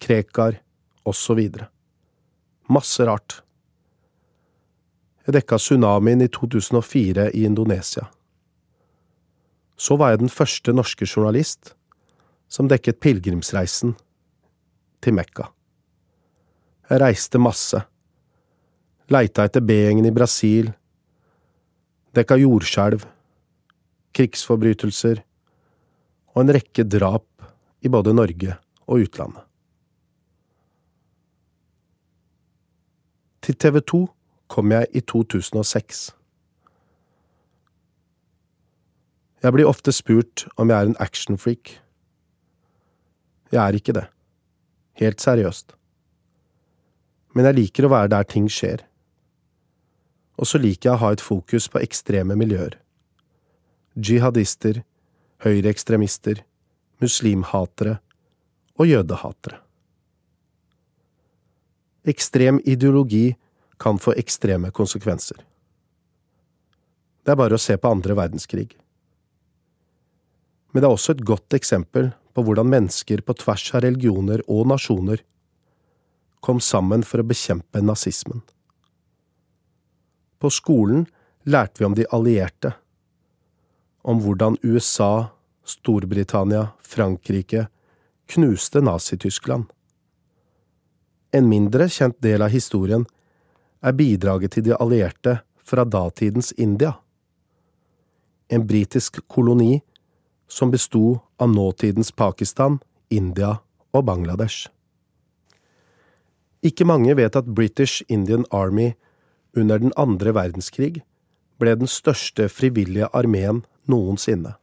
krekar 0.00 0.56
osv. 1.04 1.42
Masse 2.72 3.04
rart. 3.04 3.42
Jeg 5.26 5.36
dekka 5.36 5.60
tsunamien 5.60 6.24
i 6.24 6.30
2004 6.32 7.28
i 7.36 7.44
Indonesia. 7.44 8.08
Så 9.76 10.00
var 10.00 10.14
jeg 10.14 10.24
den 10.24 10.32
første 10.32 10.72
norske 10.72 11.04
journalist 11.04 11.74
som 12.48 12.72
dekket 12.72 13.02
pilegrimsreisen 13.04 13.98
til 15.04 15.20
Mekka. 15.20 15.50
Jeg 16.88 17.04
reiste 17.04 17.38
masse. 17.38 17.84
Leita 19.10 19.42
etter 19.48 19.62
B-gjengen 19.66 20.06
i 20.06 20.14
Brasil. 20.14 20.70
Dekka 22.14 22.36
jordskjelv, 22.38 23.02
krigsforbrytelser 24.14 25.22
og 26.30 26.42
en 26.44 26.52
rekke 26.54 26.84
drap 26.86 27.26
i 27.82 27.90
både 27.90 28.14
Norge 28.14 28.54
og 28.86 29.02
utlandet. 29.06 29.42
Til 33.42 33.56
TV 33.58 33.80
2 33.82 34.00
kom 34.52 34.70
jeg 34.76 34.86
i 34.94 35.02
2006. 35.02 36.02
Jeg 39.42 39.56
blir 39.56 39.66
ofte 39.66 39.94
spurt 39.96 40.44
om 40.60 40.70
jeg 40.70 40.76
er 40.76 40.90
en 40.90 41.00
actionfreak. 41.00 41.72
Jeg 43.50 43.60
er 43.64 43.74
ikke 43.74 43.96
det. 43.96 44.04
Helt 45.00 45.24
seriøst. 45.24 45.74
Men 47.34 47.48
jeg 47.48 47.58
liker 47.58 47.88
å 47.88 47.92
være 47.94 48.12
der 48.12 48.28
ting 48.28 48.46
skjer. 48.52 48.84
Og 50.40 50.48
så 50.48 50.60
liker 50.60 50.88
jeg 50.88 50.96
å 50.96 51.02
ha 51.02 51.10
et 51.12 51.24
fokus 51.24 51.68
på 51.68 51.82
ekstreme 51.84 52.36
miljøer. 52.38 52.78
Jihadister, 54.00 54.80
høyreekstremister, 55.44 56.40
muslimhatere 57.00 57.98
og 58.80 58.88
jødehatere. 58.88 59.60
Ekstrem 62.08 62.60
ideologi 62.64 63.34
kan 63.80 64.00
få 64.00 64.14
ekstreme 64.20 64.70
konsekvenser. 64.72 65.42
Det 67.24 67.34
er 67.34 67.40
bare 67.40 67.56
å 67.56 67.60
se 67.60 67.76
på 67.76 67.90
andre 67.92 68.16
verdenskrig. 68.16 68.70
Men 70.72 70.80
det 70.80 70.88
er 70.88 70.94
også 70.94 71.16
et 71.16 71.26
godt 71.26 71.56
eksempel 71.56 72.12
på 72.32 72.44
hvordan 72.46 72.70
mennesker 72.72 73.20
på 73.26 73.36
tvers 73.42 73.66
av 73.74 73.84
religioner 73.84 74.40
og 74.48 74.70
nasjoner 74.70 75.20
kom 76.40 76.62
sammen 76.64 77.04
for 77.04 77.20
å 77.20 77.28
bekjempe 77.28 77.82
nazismen. 77.84 78.40
På 80.40 80.50
skolen 80.50 81.04
lærte 81.44 81.78
vi 81.78 81.84
om 81.84 81.94
de 81.94 82.06
allierte, 82.10 82.72
om 84.02 84.22
hvordan 84.24 84.56
USA, 84.62 85.28
Storbritannia, 85.64 86.70
Frankrike 86.80 87.66
knuste 88.26 88.80
Nazi-Tyskland. 88.80 89.68
En 91.32 91.48
mindre 91.48 91.88
kjent 91.92 92.16
del 92.24 92.42
av 92.42 92.50
historien 92.50 93.04
er 93.84 93.94
bidraget 93.96 94.56
til 94.56 94.64
de 94.66 94.74
allierte 94.80 95.36
fra 95.62 95.84
datidens 95.84 96.52
India. 96.56 96.94
En 98.48 98.66
britisk 98.66 99.20
koloni 99.28 99.82
som 100.48 100.72
besto 100.72 101.20
av 101.38 101.52
nåtidens 101.52 102.10
Pakistan, 102.12 102.80
India 103.10 103.58
og 103.92 104.04
Bangladesh. 104.08 104.70
Ikke 106.62 106.84
mange 106.84 107.14
vet 107.16 107.36
at 107.36 107.54
British 107.54 108.02
Indian 108.08 108.44
Army 108.50 108.92
under 109.56 109.78
den 109.78 109.92
andre 109.96 110.34
verdenskrig 110.34 111.02
ble 111.60 111.74
den 111.76 111.90
største 111.90 112.48
frivillige 112.48 113.10
armeen 113.16 113.64
noensinne. 113.90 114.54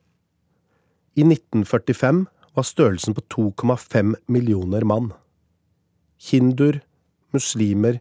I 1.18 1.26
1945 1.26 2.26
var 2.58 2.66
størrelsen 2.66 3.14
på 3.18 3.22
2,5 3.34 4.16
millioner 4.28 4.86
mann. 4.86 5.12
Hinduer, 6.18 6.82
muslimer 7.34 8.00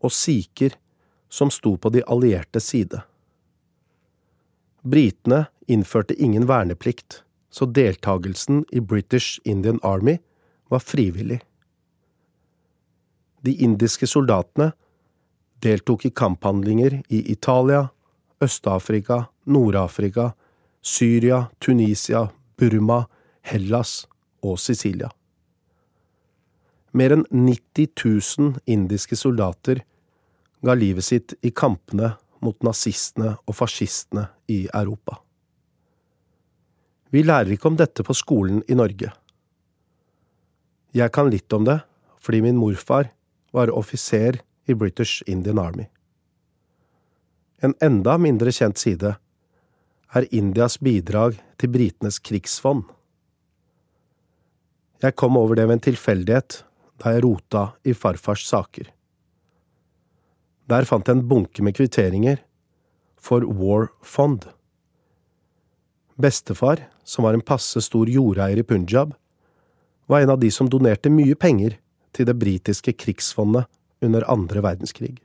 og 0.00 0.12
sikher 0.12 0.76
som 1.28 1.50
sto 1.50 1.76
på 1.76 1.90
de 1.94 2.02
allierte 2.10 2.60
side. 2.62 3.02
Britene 4.84 5.46
innførte 5.66 6.14
ingen 6.14 6.48
verneplikt, 6.48 7.22
så 7.50 7.66
deltagelsen 7.66 8.64
i 8.72 8.80
British 8.80 9.40
Indian 9.44 9.78
Army 9.82 10.18
var 10.68 10.82
frivillig. 10.82 11.40
De 13.44 13.54
indiske 13.54 14.06
soldatene 14.06 14.72
deltok 15.64 16.04
i 16.06 16.10
kamphandlinger 16.10 17.00
i 17.08 17.22
Italia, 17.32 17.88
Øst-Afrika, 18.40 19.24
Nord-Afrika, 19.44 20.32
Syria, 20.82 21.46
Tunisia, 21.58 22.28
Burma, 22.56 23.04
Hellas 23.42 24.06
og 24.44 24.58
Sicilia. 24.60 25.08
Mer 26.92 27.16
enn 27.16 27.24
90 27.32 27.88
000 28.04 28.60
indiske 28.70 29.16
soldater 29.18 29.80
ga 30.64 30.76
livet 30.76 31.08
sitt 31.08 31.34
i 31.42 31.50
kampene 31.50 32.14
mot 32.44 32.60
nazistene 32.62 33.34
og 33.48 33.56
fascistene 33.56 34.28
i 34.52 34.64
Europa. 34.68 35.18
Vi 37.10 37.22
lærer 37.24 37.54
ikke 37.54 37.70
om 37.70 37.78
dette 37.78 38.04
på 38.04 38.14
skolen 38.16 38.62
i 38.68 38.76
Norge. 38.76 39.10
Jeg 40.94 41.10
kan 41.14 41.30
litt 41.30 41.52
om 41.56 41.66
det 41.66 41.80
fordi 42.24 42.40
min 42.44 42.56
morfar 42.56 43.10
var 43.54 43.72
offiser 43.74 44.40
i 44.66 44.74
British 44.74 45.22
Indian 45.26 45.58
Army. 45.58 45.86
En 47.64 47.74
enda 47.80 48.16
mindre 48.18 48.52
kjent 48.52 48.78
side 48.80 49.14
er 50.14 50.26
Indias 50.34 50.78
bidrag 50.78 51.38
til 51.58 51.72
britenes 51.74 52.20
krigsfond. 52.22 52.84
Jeg 55.02 55.16
kom 55.20 55.36
over 55.36 55.58
det 55.58 55.66
ved 55.68 55.78
en 55.78 55.86
tilfeldighet 55.88 56.62
da 57.02 57.14
jeg 57.14 57.24
rota 57.24 57.64
i 57.84 57.94
farfars 57.96 58.44
saker. 58.48 58.88
Der 60.70 60.86
fant 60.88 61.08
jeg 61.08 61.18
en 61.18 61.26
bunke 61.28 61.64
med 61.64 61.76
kvitteringer 61.76 62.40
for 63.20 63.44
War 63.44 63.90
Fund. 64.02 64.46
Bestefar, 66.20 66.86
som 67.04 67.26
var 67.26 67.34
en 67.34 67.44
passe 67.44 67.80
stor 67.84 68.08
jordeier 68.08 68.60
i 68.62 68.66
Punjab, 68.66 69.12
var 70.06 70.22
en 70.22 70.32
av 70.36 70.40
de 70.40 70.50
som 70.52 70.68
donerte 70.70 71.10
mye 71.12 71.34
penger 71.34 71.76
til 72.14 72.28
det 72.28 72.36
britiske 72.38 72.94
krigsfondet 72.96 73.66
under 74.02 74.24
andre 74.30 74.62
verdenskrig. 74.64 75.18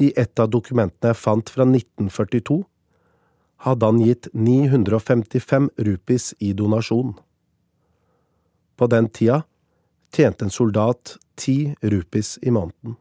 I 0.00 0.12
et 0.16 0.40
av 0.40 0.50
dokumentene 0.50 1.12
jeg 1.12 1.20
fant 1.20 1.52
fra 1.52 1.66
1942, 1.68 2.62
hadde 3.62 3.86
han 3.86 4.00
gitt 4.02 4.28
955 4.34 5.68
rupees 5.86 6.32
i 6.42 6.50
donasjon. 6.58 7.14
På 8.76 8.88
den 8.90 9.08
tida 9.08 9.44
tjente 10.12 10.48
en 10.48 10.50
soldat 10.50 11.16
ti 11.38 11.74
rupees 11.80 12.38
i 12.42 12.50
måneden. 12.50 12.96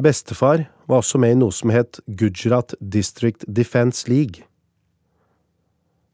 Bestefar 0.00 0.68
var 0.86 1.02
også 1.02 1.18
med 1.20 1.34
i 1.34 1.40
noe 1.40 1.52
som 1.52 1.72
het 1.74 1.98
Gujarat 2.06 2.72
District 2.80 3.44
Defence 3.46 4.08
League. 4.08 4.46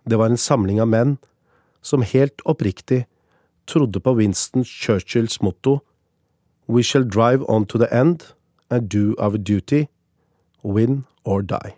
Det 0.07 0.19
var 0.19 0.33
en 0.33 0.41
samling 0.41 0.81
av 0.83 0.91
menn 0.91 1.17
som 1.87 2.03
helt 2.03 2.43
oppriktig 2.49 3.05
trodde 3.71 4.01
på 4.03 4.17
Winston 4.19 4.65
Churchills 4.67 5.39
motto 5.43 5.81
We 6.67 6.83
shall 6.83 7.05
drive 7.05 7.45
on 7.49 7.67
to 7.67 7.79
the 7.79 7.95
end 7.95 8.25
and 8.71 8.89
do 8.89 9.15
our 9.19 9.39
duty, 9.39 9.89
win 10.63 11.05
or 11.25 11.43
die. 11.43 11.75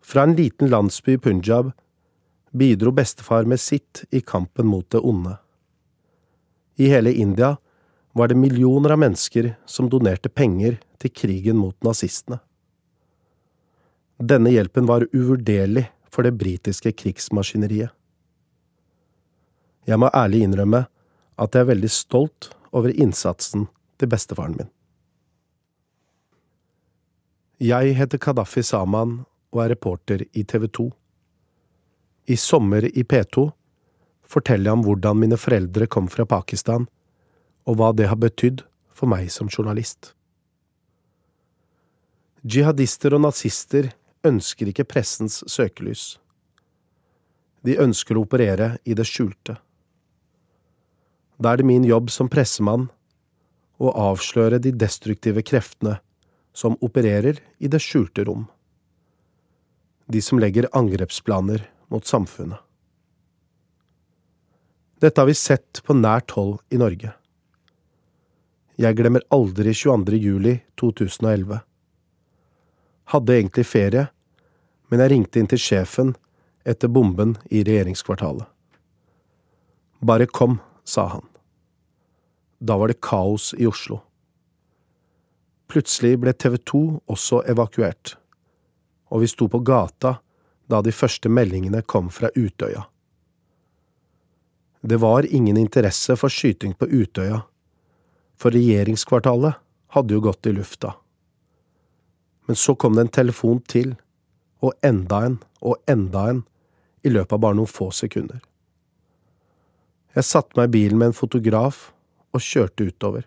Fra 0.00 0.22
en 0.22 0.34
liten 0.34 0.70
landsby 0.70 1.12
i 1.12 1.18
Punjab 1.18 1.72
bidro 2.50 2.90
bestefar 2.90 3.44
med 3.44 3.60
sitt 3.60 4.04
i 4.10 4.20
kampen 4.20 4.66
mot 4.66 4.90
det 4.90 4.98
onde. 4.98 5.36
I 6.76 6.88
hele 6.88 7.12
India 7.12 7.56
var 8.12 8.28
det 8.28 8.34
millioner 8.34 8.90
av 8.90 8.98
mennesker 8.98 9.54
som 9.66 9.88
donerte 9.88 10.28
penger 10.28 10.80
til 10.98 11.12
krigen 11.14 11.60
mot 11.60 11.76
nazistene. 11.84 12.40
Denne 14.20 14.50
hjelpen 14.52 14.88
var 14.88 15.06
uvurderlig 15.12 15.86
for 16.10 16.26
det 16.26 16.34
britiske 16.40 16.92
krigsmaskineriet. 16.92 17.92
Jeg 19.86 19.98
må 19.98 20.10
ærlig 20.12 20.42
innrømme 20.44 20.84
at 21.40 21.56
jeg 21.56 21.64
er 21.64 21.72
veldig 21.72 21.90
stolt 21.92 22.50
over 22.76 22.92
innsatsen 22.92 23.66
til 24.00 24.10
bestefaren 24.12 24.58
min. 24.58 24.68
Jeg 27.60 27.96
heter 27.96 28.20
Kadafi 28.20 28.62
Saman 28.64 29.18
og 29.52 29.64
er 29.64 29.74
reporter 29.74 30.24
i 30.32 30.44
TV 30.44 30.68
2. 30.68 30.86
I 32.32 32.36
sommer 32.36 32.86
i 32.86 33.04
P2 33.04 33.50
forteller 34.30 34.70
jeg 34.70 34.78
om 34.78 34.84
hvordan 34.86 35.18
mine 35.20 35.38
foreldre 35.40 35.88
kom 35.90 36.08
fra 36.08 36.24
Pakistan, 36.28 36.86
og 37.68 37.76
hva 37.76 37.90
det 37.96 38.08
har 38.08 38.20
betydd 38.20 38.62
for 38.94 39.10
meg 39.10 39.28
som 39.32 39.50
journalist. 39.50 40.14
Jihadister 42.40 43.16
og 43.16 43.26
nazister 43.26 43.90
ønsker 44.24 44.70
ikke 44.70 44.86
pressens 44.88 45.42
søkelys. 45.50 46.14
De 47.66 47.76
ønsker 47.76 48.16
å 48.16 48.24
operere 48.24 48.78
i 48.88 48.96
det 48.96 49.04
skjulte. 49.08 49.58
Da 51.40 51.52
er 51.52 51.60
det 51.60 51.68
min 51.68 51.86
jobb 51.88 52.10
som 52.12 52.28
pressemann 52.28 52.90
å 53.80 53.92
avsløre 53.96 54.60
de 54.60 54.74
destruktive 54.76 55.42
kreftene 55.46 55.96
som 56.52 56.76
opererer 56.84 57.40
i 57.58 57.70
det 57.72 57.80
skjulte 57.80 58.26
rom. 58.28 58.44
De 60.10 60.20
som 60.20 60.40
legger 60.42 60.68
angrepsplaner 60.76 61.64
mot 61.88 62.04
samfunnet. 62.04 62.60
Dette 65.00 65.20
har 65.20 65.30
vi 65.30 65.38
sett 65.38 65.80
på 65.86 65.96
nært 65.96 66.34
hold 66.36 66.58
i 66.68 66.76
Norge. 66.80 67.14
Jeg 68.80 68.96
glemmer 68.98 69.24
aldri 69.32 69.72
22. 69.72 70.18
juli 70.20 70.54
2011. 70.80 71.62
Hadde 73.14 73.36
egentlig 73.38 73.64
ferie, 73.68 74.04
men 74.92 75.00
jeg 75.00 75.12
ringte 75.14 75.40
inn 75.40 75.48
til 75.48 75.62
sjefen 75.62 76.12
etter 76.68 76.92
bomben 76.92 77.38
i 77.48 77.64
regjeringskvartalet. 77.64 78.44
Bare 80.04 80.28
kom, 80.28 80.60
sa 80.84 81.08
han. 81.16 81.29
Da 82.60 82.76
var 82.76 82.88
det 82.88 83.00
kaos 83.00 83.54
i 83.58 83.66
Oslo. 83.66 84.02
Plutselig 85.70 86.18
ble 86.20 86.32
TV 86.36 86.58
2 86.66 86.80
også 87.08 87.44
evakuert, 87.48 88.16
og 89.08 89.22
vi 89.22 89.28
sto 89.30 89.46
på 89.48 89.62
gata 89.64 90.18
da 90.70 90.80
de 90.84 90.92
første 90.92 91.30
meldingene 91.32 91.80
kom 91.82 92.10
fra 92.12 92.28
Utøya. 92.36 92.84
Det 94.80 94.98
var 95.00 95.28
ingen 95.28 95.56
interesse 95.56 96.16
for 96.16 96.32
skyting 96.32 96.74
på 96.76 96.88
Utøya, 96.88 97.42
for 98.36 98.52
regjeringskvartalet 98.52 99.56
hadde 99.96 100.14
jo 100.16 100.24
gått 100.24 100.48
i 100.48 100.52
lufta. 100.56 100.94
Men 102.48 102.56
så 102.56 102.74
kom 102.74 102.96
det 102.96 103.06
en 103.06 103.14
telefon 103.20 103.60
til, 103.68 103.94
og 104.60 104.76
enda 104.84 105.22
en 105.26 105.38
og 105.60 105.80
enda 105.88 106.26
en 106.28 106.42
i 107.04 107.12
løpet 107.12 107.32
av 107.36 107.40
bare 107.40 107.56
noen 107.56 107.70
få 107.70 107.88
sekunder. 107.94 108.40
Jeg 110.16 110.26
satte 110.26 110.58
meg 110.58 110.68
i 110.68 110.74
bilen 110.74 111.00
med 111.00 111.12
en 111.12 111.16
fotograf 111.16 111.90
og 112.34 112.44
kjørte 112.44 112.86
utover. 112.90 113.26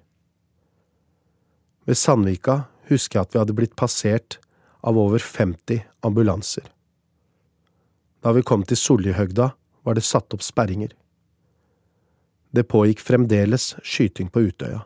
Ved 1.85 1.99
Sandvika 1.99 2.63
husker 2.89 3.19
jeg 3.19 3.27
at 3.27 3.33
vi 3.33 3.41
hadde 3.41 3.55
blitt 3.57 3.75
passert 3.79 4.39
av 4.83 4.99
over 4.99 5.19
50 5.19 5.83
ambulanser. 6.03 6.65
Da 8.23 8.31
vi 8.31 8.43
kom 8.43 8.63
til 8.63 8.79
Soljehøgda, 8.79 9.51
var 9.83 9.97
det 9.97 10.05
satt 10.07 10.31
opp 10.35 10.43
sperringer. 10.43 10.93
Det 12.55 12.63
pågikk 12.71 13.01
fremdeles 13.03 13.73
skyting 13.83 14.29
på 14.31 14.45
Utøya. 14.47 14.85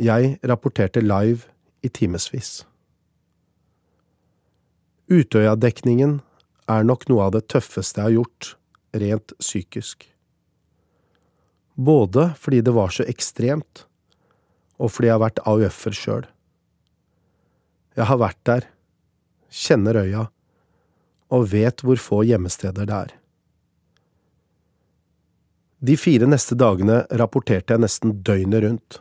Jeg 0.00 0.38
rapporterte 0.42 1.02
live 1.04 1.44
i 1.84 1.90
timevis. 1.92 2.64
Utøya-dekningen 5.12 6.22
er 6.72 6.86
nok 6.88 7.04
noe 7.10 7.26
av 7.26 7.34
det 7.36 7.44
tøffeste 7.52 8.00
jeg 8.00 8.08
har 8.08 8.16
gjort, 8.16 8.54
rent 8.96 9.34
psykisk. 9.42 10.08
Både 11.74 12.32
fordi 12.38 12.60
det 12.60 12.74
var 12.74 12.94
så 12.94 13.06
ekstremt, 13.10 13.86
og 14.78 14.92
fordi 14.94 15.10
jeg 15.10 15.16
har 15.16 15.24
vært 15.24 15.42
AUF-er 15.46 15.96
sjøl. 15.98 16.28
Jeg 17.94 18.06
har 18.10 18.18
vært 18.18 18.40
der, 18.46 18.68
kjenner 19.50 19.98
øya, 20.02 20.24
og 21.34 21.50
vet 21.50 21.82
hvor 21.82 21.98
få 21.98 22.22
gjemmesteder 22.26 22.86
det 22.90 22.96
er. 22.96 23.14
De 25.84 25.96
fire 26.00 26.26
neste 26.30 26.56
dagene 26.56 27.02
rapporterte 27.12 27.74
jeg 27.74 27.82
nesten 27.82 28.14
døgnet 28.24 28.62
rundt. 28.64 29.00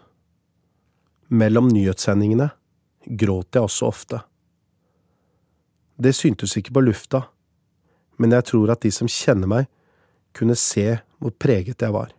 Mellom 1.32 1.70
nyhetssendingene 1.72 2.50
gråt 3.08 3.56
jeg 3.56 3.64
også 3.64 3.88
ofte. 3.88 4.20
Det 5.96 6.12
syntes 6.18 6.58
ikke 6.60 6.74
på 6.76 6.84
lufta, 6.84 7.24
men 8.20 8.36
jeg 8.36 8.50
tror 8.50 8.74
at 8.74 8.84
de 8.84 8.92
som 8.92 9.10
kjenner 9.10 9.50
meg, 9.50 9.70
kunne 10.34 10.58
se 10.58 10.98
hvor 11.22 11.34
preget 11.40 11.82
jeg 11.86 11.94
var. 11.94 12.12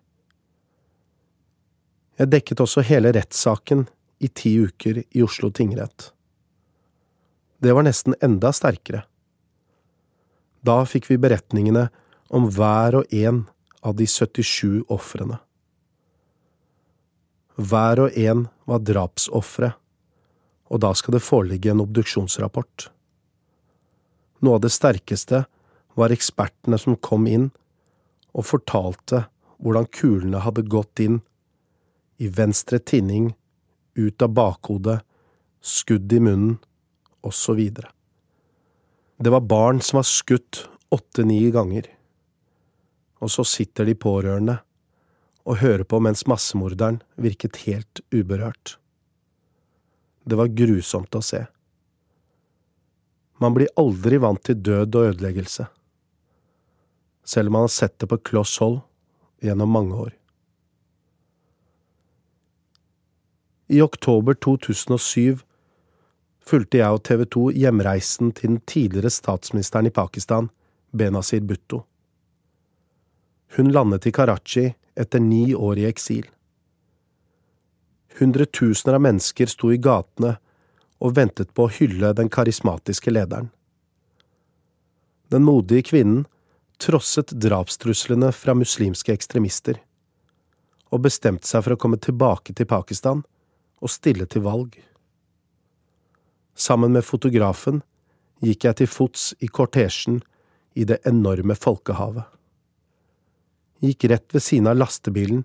Jeg 2.14 2.30
dekket 2.30 2.60
også 2.62 2.84
hele 2.86 3.10
rettssaken 3.14 3.88
i 4.22 4.28
ti 4.30 4.54
uker 4.62 5.02
i 5.02 5.22
Oslo 5.24 5.50
tingrett. 5.50 6.12
Det 7.58 7.72
var 7.74 7.86
nesten 7.86 8.14
enda 8.22 8.52
sterkere. 8.54 9.02
Da 10.64 10.84
fikk 10.88 11.10
vi 11.10 11.18
beretningene 11.20 11.88
om 12.34 12.46
hver 12.54 13.00
og 13.00 13.10
en 13.14 13.42
av 13.84 13.96
de 13.98 14.06
77 14.08 14.86
ofrene. 14.92 15.40
Hver 17.58 18.06
og 18.06 18.16
en 18.18 18.46
var 18.66 18.80
drapsofre, 18.82 19.74
og 20.70 20.80
da 20.82 20.94
skal 20.96 21.18
det 21.18 21.22
foreligge 21.22 21.70
en 21.70 21.82
obduksjonsrapport. 21.84 22.88
Noe 24.42 24.58
av 24.58 24.64
det 24.64 24.72
sterkeste 24.74 25.44
var 25.98 26.14
ekspertene 26.14 26.78
som 26.80 26.96
kom 26.96 27.28
inn 27.30 27.50
og 28.34 28.48
fortalte 28.48 29.26
hvordan 29.62 29.86
kulene 29.94 30.42
hadde 30.42 30.66
gått 30.70 31.02
inn 31.04 31.20
i 32.16 32.28
venstre 32.28 32.78
tinning, 32.78 33.32
ut 33.94 34.22
av 34.22 34.32
bakhodet, 34.34 35.00
skudd 35.60 36.12
i 36.12 36.20
munnen, 36.20 36.58
osv. 37.24 37.60
Det 39.16 39.30
var 39.30 39.40
barn 39.40 39.80
som 39.80 39.98
var 39.98 40.08
skutt 40.08 40.64
åtte–ni 40.92 41.50
ganger. 41.50 41.88
Og 43.24 43.30
så 43.30 43.44
sitter 43.48 43.88
de 43.88 43.94
pårørende 43.96 44.58
og 45.44 45.60
hører 45.60 45.84
på 45.88 46.00
mens 46.00 46.26
massemorderen 46.28 47.00
virket 47.20 47.62
helt 47.64 48.02
uberørt. 48.12 48.76
Det 50.24 50.36
var 50.40 50.52
grusomt 50.56 51.16
å 51.16 51.22
se. 51.24 51.44
Man 53.40 53.56
blir 53.56 53.72
aldri 53.80 54.20
vant 54.20 54.44
til 54.44 54.60
død 54.60 55.00
og 55.00 55.10
ødeleggelse 55.12 55.68
selv 57.24 57.48
om 57.48 57.52
man 57.52 57.60
har 57.60 57.68
sett 57.68 57.98
det 57.98 58.06
på 58.06 58.18
kloss 58.18 58.58
hold 58.60 58.80
gjennom 59.42 59.70
mange 59.70 59.94
år. 59.94 60.12
I 63.68 63.80
oktober 63.82 64.34
2007 64.34 65.38
fulgte 66.44 66.78
jeg 66.82 66.92
og 66.92 67.02
TV 67.08 67.24
2 67.32 67.44
hjemreisen 67.56 68.32
til 68.36 68.50
den 68.50 68.60
tidligere 68.68 69.10
statsministeren 69.10 69.88
i 69.88 69.94
Pakistan, 69.94 70.50
Benazir 70.92 71.40
Bhutto. 71.40 71.84
Hun 73.56 73.72
landet 73.72 74.06
i 74.06 74.12
Karachi 74.12 74.66
etter 74.94 75.22
ni 75.24 75.54
år 75.54 75.80
i 75.80 75.88
eksil. 75.88 76.28
Hundretusener 78.18 78.98
av 78.98 79.06
mennesker 79.06 79.48
sto 79.50 79.72
i 79.72 79.80
gatene 79.80 80.36
og 81.00 81.16
ventet 81.16 81.50
på 81.56 81.64
å 81.64 81.72
hylle 81.80 82.12
den 82.14 82.28
karismatiske 82.28 83.10
lederen. 83.10 83.48
Den 85.32 85.42
modige 85.48 85.88
kvinnen 85.88 86.26
trosset 86.78 87.32
drapstruslene 87.40 88.28
fra 88.34 88.54
muslimske 88.54 89.14
ekstremister, 89.14 89.78
og 90.92 91.06
bestemte 91.06 91.48
seg 91.48 91.64
for 91.64 91.74
å 91.74 91.80
komme 91.80 91.98
tilbake 92.02 92.52
til 92.52 92.68
Pakistan 92.68 93.24
og 93.84 93.92
stille 93.92 94.26
til 94.30 94.46
valg. 94.46 94.78
Sammen 96.54 96.94
med 96.96 97.04
fotografen 97.04 97.82
gikk 98.44 98.64
jeg 98.68 98.80
til 98.80 98.90
fots 98.90 99.32
i 99.44 99.48
kortesjen 99.48 100.22
i 100.74 100.86
det 100.88 101.00
enorme 101.08 101.56
folkehavet. 101.58 102.24
Gikk 103.84 104.06
rett 104.10 104.32
ved 104.32 104.42
siden 104.42 104.70
av 104.70 104.78
lastebilen 104.78 105.44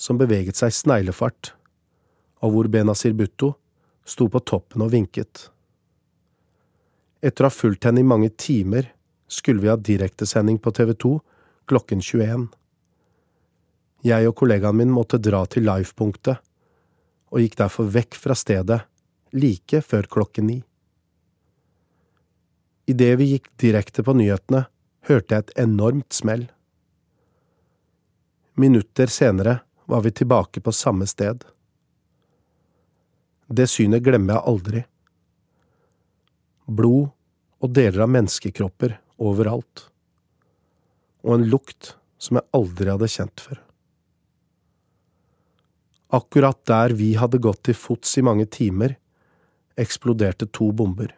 som 0.00 0.18
beveget 0.18 0.56
seg 0.58 0.72
i 0.72 0.78
sneglefart, 0.78 1.52
og 2.42 2.54
hvor 2.54 2.70
Benazir 2.70 3.14
Bhutto 3.16 3.54
sto 4.08 4.28
på 4.28 4.40
toppen 4.40 4.84
og 4.84 4.92
vinket. 4.94 5.48
Etter 7.24 7.46
å 7.46 7.50
ha 7.50 7.54
fulgt 7.54 7.86
henne 7.88 8.02
i 8.02 8.06
mange 8.06 8.30
timer 8.36 8.90
skulle 9.28 9.64
vi 9.64 9.70
ha 9.72 9.76
direktesending 9.80 10.58
på 10.60 10.72
TV 10.76 10.92
2 11.04 11.12
klokken 11.70 12.02
21. 12.04 12.48
Jeg 14.04 14.28
og 14.28 14.36
kollegaen 14.36 14.76
min 14.76 14.92
måtte 14.92 15.20
dra 15.22 15.44
til 15.48 15.64
livepunktet, 15.64 16.36
og 17.34 17.42
gikk 17.42 17.56
derfor 17.58 17.88
vekk 17.90 18.14
fra 18.14 18.36
stedet 18.38 18.84
like 19.34 19.80
før 19.82 20.06
klokken 20.06 20.46
ni. 20.46 20.60
Idet 22.86 23.16
vi 23.18 23.32
gikk 23.32 23.48
direkte 23.58 24.04
på 24.06 24.14
nyhetene, 24.14 24.68
hørte 25.08 25.34
jeg 25.34 25.44
et 25.44 25.54
enormt 25.64 26.14
smell. 26.14 26.46
Minutter 28.54 29.10
senere 29.10 29.58
var 29.90 30.04
vi 30.06 30.14
tilbake 30.14 30.62
på 30.62 30.72
samme 30.72 31.08
sted. 31.10 31.42
Det 33.50 33.66
synet 33.68 34.04
glemmer 34.06 34.36
jeg 34.36 34.50
aldri. 34.52 34.84
Blod 36.70 37.10
og 37.64 37.74
deler 37.74 38.06
av 38.06 38.14
menneskekropper 38.14 38.94
overalt, 39.18 39.88
og 41.26 41.38
en 41.38 41.50
lukt 41.50 41.96
som 42.20 42.38
jeg 42.38 42.50
aldri 42.56 42.92
hadde 42.92 43.10
kjent 43.10 43.42
før. 43.42 43.58
Akkurat 46.14 46.60
der 46.68 46.94
vi 46.94 47.14
hadde 47.18 47.40
gått 47.42 47.64
til 47.66 47.74
fots 47.74 48.12
i 48.20 48.22
mange 48.22 48.46
timer, 48.46 48.94
eksploderte 49.80 50.46
to 50.54 50.70
bomber. 50.70 51.10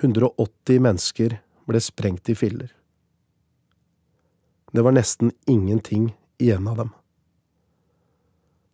180 0.00 0.80
mennesker 0.82 1.36
ble 1.68 1.82
sprengt 1.84 2.32
i 2.32 2.34
filler. 2.34 2.72
Det 4.72 4.82
var 4.82 4.96
nesten 4.96 5.30
ingenting 5.46 6.10
igjen 6.42 6.66
av 6.70 6.82
dem. 6.82 6.90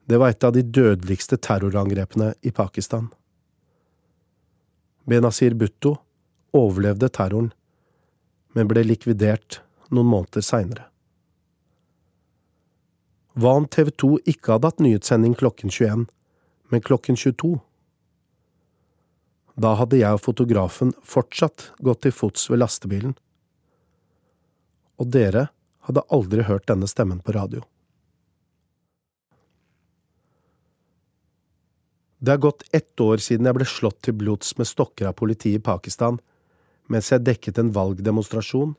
Det 0.07 0.21
var 0.23 0.33
et 0.33 0.45
av 0.45 0.55
de 0.55 0.63
dødeligste 0.63 1.37
terrorangrepene 1.37 2.33
i 2.41 2.53
Pakistan. 2.55 3.09
Benazir 5.05 5.55
Bhutto 5.55 5.97
overlevde 6.55 7.11
terroren, 7.13 7.51
men 8.55 8.71
ble 8.71 8.87
likvidert 8.87 9.61
noen 9.91 10.09
måneder 10.15 10.45
seinere. 10.47 10.87
Hva 13.37 13.53
om 13.61 13.67
TV 13.69 13.91
2 14.01 14.09
ikke 14.33 14.55
hadde 14.55 14.69
hatt 14.71 14.79
nyhetssending 14.81 15.35
klokken 15.37 15.69
21, 15.69 16.07
men 16.73 16.83
klokken 16.85 17.19
22? 17.21 17.59
Da 19.61 19.75
hadde 19.77 19.99
jeg 20.01 20.17
og 20.17 20.23
fotografen 20.25 20.95
fortsatt 21.05 21.71
gått 21.85 22.01
til 22.07 22.15
fots 22.17 22.47
ved 22.49 22.63
lastebilen. 22.63 23.13
Og 24.97 25.11
dere 25.13 25.51
hadde 25.85 26.05
aldri 26.09 26.47
hørt 26.49 26.65
denne 26.71 26.89
stemmen 26.89 27.21
på 27.21 27.35
radio. 27.37 27.61
Det 32.25 32.33
har 32.33 32.41
gått 32.41 32.65
ett 32.73 33.05
år 33.05 33.21
siden 33.21 33.47
jeg 33.47 33.59
ble 33.59 33.69
slått 33.69 34.01
til 34.09 34.17
blods 34.17 34.57
med 34.57 34.69
stokker 34.69 35.11
av 35.11 35.19
politiet 35.21 35.61
i 35.61 35.65
Pakistan 35.65 36.17
mens 36.89 37.13
jeg 37.13 37.27
dekket 37.27 37.61
en 37.61 37.75
valgdemonstrasjon 37.77 38.73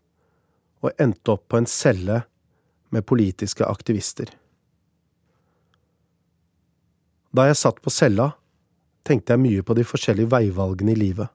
og 0.82 1.02
endte 1.02 1.38
opp 1.38 1.46
på 1.52 1.62
en 1.62 1.70
celle 1.70 2.24
med 2.90 3.06
politiske 3.06 3.66
aktivister. 3.68 4.34
Da 7.38 7.44
jeg 7.46 7.58
satt 7.60 7.84
på 7.86 7.92
cella, 7.94 8.32
tenkte 9.06 9.36
jeg 9.36 9.44
mye 9.44 9.64
på 9.66 9.76
de 9.78 9.84
forskjellige 9.86 10.32
veivalgene 10.32 10.96
i 10.96 10.98
livet. 10.98 11.30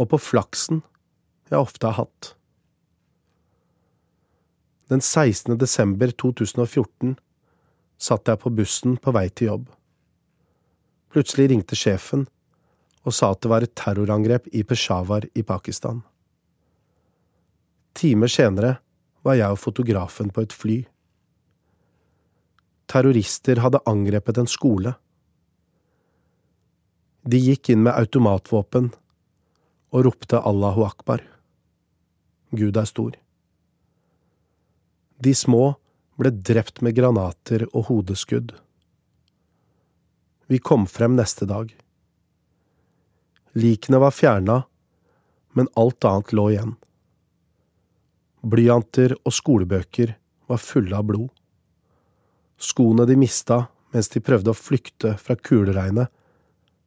Og 0.00 0.08
på 0.14 0.20
flaksen 0.30 0.80
jeg 1.50 1.60
ofte 1.60 1.90
har 1.90 2.06
hatt. 2.06 2.30
Den 4.88 5.02
16. 5.04 5.58
desember 5.60 6.14
2014 6.16 7.18
satt 8.00 8.30
jeg 8.30 8.40
på 8.40 8.52
bussen 8.56 8.96
på 8.96 9.12
vei 9.12 9.26
til 9.28 9.50
jobb. 9.50 9.66
Plutselig 11.12 11.50
ringte 11.52 11.76
sjefen 11.76 12.24
og 13.04 13.14
sa 13.16 13.34
at 13.34 13.42
det 13.44 13.50
var 13.52 13.66
et 13.66 13.74
terrorangrep 13.76 14.48
i 14.56 14.62
Peshawar 14.64 15.26
i 15.36 15.44
Pakistan. 15.44 16.00
Timer 18.00 18.32
senere 18.32 18.78
var 19.26 19.36
jeg 19.36 19.52
og 19.52 19.60
fotografen 19.60 20.32
på 20.32 20.46
et 20.46 20.56
fly. 20.56 20.78
Terrorister 22.90 23.60
hadde 23.62 23.82
angrepet 23.86 24.40
en 24.40 24.50
skole. 24.50 24.96
De 27.22 27.38
gikk 27.38 27.70
inn 27.70 27.84
med 27.86 27.94
automatvåpen 27.94 28.90
og 29.94 30.06
ropte 30.06 30.40
Allahu 30.42 30.82
akbar. 30.88 31.22
Gud 32.50 32.78
er 32.80 32.88
stor. 32.90 33.14
De 35.22 35.34
små 35.36 35.76
ble 36.18 36.32
drept 36.34 36.82
med 36.82 36.96
granater 36.98 37.68
og 37.70 37.86
hodeskudd. 37.92 38.56
Vi 40.50 40.58
kom 40.58 40.88
frem 40.90 41.14
neste 41.14 41.46
dag. 41.46 41.70
Likene 43.54 44.00
var 44.02 44.14
fjerna, 44.14 44.62
men 45.54 45.70
alt 45.78 46.06
annet 46.06 46.32
lå 46.34 46.50
igjen. 46.50 46.74
Blyanter 48.40 49.14
og 49.20 49.34
skolebøker 49.36 50.16
var 50.50 50.62
fulle 50.62 50.96
av 50.96 51.06
blod. 51.06 51.30
Skoene 52.60 53.06
de 53.08 53.16
mista 53.16 53.64
mens 53.94 54.10
de 54.12 54.22
prøvde 54.22 54.52
å 54.52 54.56
flykte 54.56 55.16
fra 55.18 55.36
kuleregnet, 55.36 56.10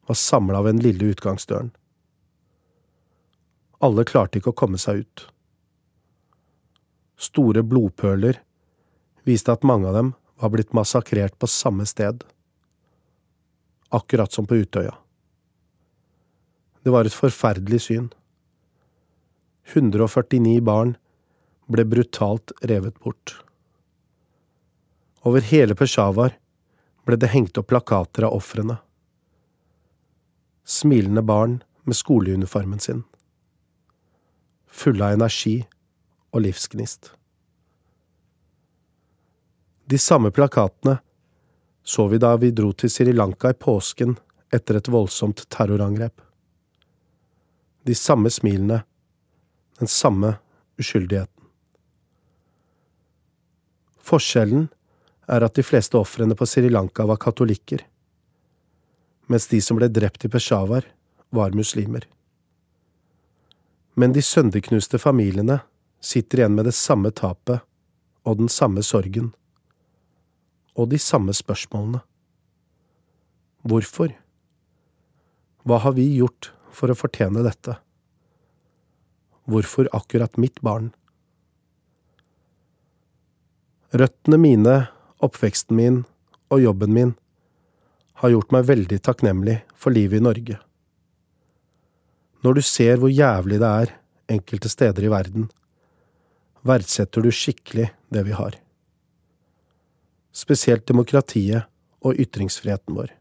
var 0.07 0.19
samla 0.19 0.61
ved 0.63 0.77
den 0.77 0.83
lille 0.83 1.11
utgangsdøren. 1.13 1.71
Alle 3.83 4.05
klarte 4.07 4.39
ikke 4.39 4.53
å 4.53 4.59
komme 4.59 4.79
seg 4.79 5.03
ut. 5.03 5.25
Store 7.19 7.63
blodpøler 7.63 8.39
viste 9.27 9.51
at 9.51 9.63
mange 9.67 9.89
av 9.89 9.97
dem 9.97 10.11
var 10.39 10.51
blitt 10.51 10.73
massakrert 10.75 11.35
på 11.39 11.47
samme 11.51 11.87
sted. 11.87 12.23
Akkurat 13.95 14.31
som 14.31 14.47
på 14.47 14.59
Utøya. 14.63 14.95
Det 16.83 16.91
var 16.91 17.07
et 17.07 17.15
forferdelig 17.15 17.85
syn. 17.85 18.09
149 19.71 20.59
barn 20.67 20.97
ble 21.71 21.85
brutalt 21.87 22.51
revet 22.67 22.97
bort. 22.99 23.37
Over 25.23 25.45
hele 25.47 25.75
Peshawar 25.75 26.35
ble 27.07 27.17
det 27.19 27.31
hengt 27.31 27.57
opp 27.59 27.69
plakater 27.71 28.27
av 28.27 28.35
ofrene. 28.37 28.77
Smilende 30.65 31.21
barn 31.21 31.61
med 31.83 31.95
skoleuniformen 31.99 32.79
sin. 32.79 33.03
Fulle 34.67 35.05
av 35.05 35.17
energi 35.19 35.57
og 36.31 36.43
livsgnist. 36.45 37.11
De 39.85 39.99
samme 39.99 40.31
plakatene 40.31 40.97
så 41.83 42.07
vi 42.07 42.19
da 42.19 42.35
vi 42.39 42.51
dro 42.55 42.71
til 42.71 42.91
Sri 42.91 43.11
Lanka 43.11 43.51
i 43.51 43.59
påsken 43.59 44.15
etter 44.53 44.79
et 44.79 44.91
voldsomt 44.91 45.43
terrorangrep 45.51 46.21
de 47.83 47.95
samme 47.95 48.29
smilene, 48.29 48.83
den 49.79 49.87
samme 49.87 50.35
uskyldigheten. 50.79 51.47
Forskjellen 54.03 54.69
er 55.27 55.45
at 55.45 55.55
de 55.55 55.63
fleste 55.63 55.97
ofrene 55.99 56.35
på 56.35 56.47
Sri 56.49 56.69
Lanka 56.69 57.05
var 57.07 57.21
katolikker, 57.21 57.83
mens 59.31 59.47
de 59.51 59.61
som 59.63 59.79
ble 59.79 59.87
drept 59.91 60.25
i 60.25 60.31
Peshawar, 60.31 60.85
var 61.33 61.55
muslimer. 61.57 62.05
Men 63.95 64.13
de 64.13 64.21
sønderknuste 64.21 64.99
familiene 64.99 65.61
sitter 66.03 66.41
igjen 66.41 66.57
med 66.57 66.67
det 66.67 66.75
samme 66.77 67.13
tapet 67.15 67.63
og 68.27 68.41
den 68.41 68.51
samme 68.51 68.83
sorgen. 68.83 69.31
Og 70.75 70.89
de 70.89 70.99
samme 70.99 71.33
spørsmålene. 71.33 72.01
Hvorfor? 73.63 74.11
Hva 75.63 75.79
har 75.85 75.95
vi 75.95 76.09
gjort 76.17 76.51
for 76.73 76.91
å 76.91 76.97
fortjene 76.97 77.43
dette. 77.45 77.77
Hvorfor 79.49 79.89
akkurat 79.95 80.39
mitt 80.41 80.59
barn? 80.65 80.91
Røttene 83.93 84.39
mine, 84.41 84.75
oppveksten 85.23 85.77
min 85.77 86.03
og 86.53 86.61
jobben 86.61 86.93
min 86.93 87.13
har 88.21 88.33
gjort 88.33 88.53
meg 88.55 88.67
veldig 88.69 88.99
takknemlig 89.03 89.57
for 89.75 89.95
livet 89.95 90.21
i 90.21 90.23
Norge. 90.23 90.59
Når 92.43 92.59
du 92.59 92.61
ser 92.67 92.99
hvor 92.99 93.11
jævlig 93.11 93.59
det 93.63 93.69
er 93.69 93.93
enkelte 94.33 94.69
steder 94.71 95.05
i 95.07 95.11
verden, 95.11 95.49
verdsetter 96.63 97.23
du 97.23 97.31
skikkelig 97.31 97.89
det 98.13 98.23
vi 98.27 98.35
har. 98.35 98.55
Spesielt 100.33 100.87
demokratiet 100.89 101.69
og 102.03 102.19
ytringsfriheten 102.19 102.95
vår. 102.97 103.11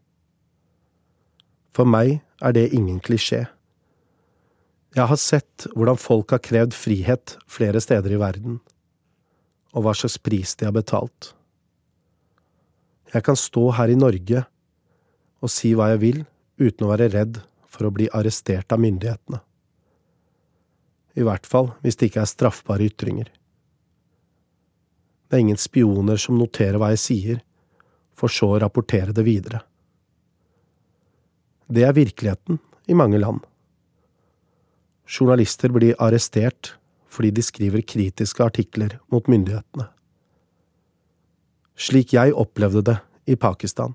For 1.72 1.88
meg 1.88 2.20
er 2.42 2.54
det 2.56 2.72
ingen 2.76 3.00
klisjé. 3.00 3.44
Jeg 4.92 5.08
har 5.08 5.20
sett 5.20 5.66
hvordan 5.72 6.00
folk 6.00 6.34
har 6.34 6.42
krevd 6.44 6.74
frihet 6.76 7.36
flere 7.48 7.80
steder 7.80 8.12
i 8.12 8.20
verden, 8.20 8.58
og 9.72 9.86
hva 9.86 9.94
slags 9.96 10.18
pris 10.20 10.52
de 10.58 10.68
har 10.68 10.74
betalt. 10.76 11.32
Jeg 13.12 13.24
kan 13.26 13.36
stå 13.36 13.68
her 13.76 13.92
i 13.92 13.98
Norge 13.98 14.44
og 15.42 15.50
si 15.52 15.72
hva 15.76 15.90
jeg 15.92 16.02
vil 16.02 16.20
uten 16.62 16.86
å 16.86 16.90
være 16.92 17.10
redd 17.12 17.40
for 17.68 17.88
å 17.88 17.94
bli 17.94 18.08
arrestert 18.14 18.72
av 18.72 18.80
myndighetene. 18.80 19.40
I 21.18 21.24
hvert 21.26 21.48
fall 21.48 21.72
hvis 21.82 21.98
det 22.00 22.08
ikke 22.08 22.22
er 22.22 22.30
straffbare 22.30 22.88
ytringer. 22.88 23.28
Det 25.28 25.36
er 25.36 25.44
ingen 25.44 25.60
spioner 25.60 26.20
som 26.20 26.38
noterer 26.40 26.78
hva 26.80 26.92
jeg 26.92 27.02
sier, 27.02 27.40
for 28.16 28.32
så 28.32 28.50
å 28.52 28.60
rapportere 28.60 29.14
det 29.16 29.24
videre. 29.24 29.62
Det 31.72 31.84
er 31.88 31.96
virkeligheten 31.96 32.60
i 32.92 32.96
mange 32.96 33.20
land. 33.20 33.40
Journalister 35.08 35.72
blir 35.72 35.96
arrestert 36.00 36.74
fordi 37.12 37.32
de 37.36 37.44
skriver 37.44 37.84
kritiske 37.84 38.44
artikler 38.44 38.98
mot 39.12 39.26
myndighetene. 39.28 39.88
Slik 41.78 42.12
jeg 42.14 42.34
opplevde 42.34 42.82
det 42.86 42.98
i 43.26 43.36
Pakistan. 43.36 43.94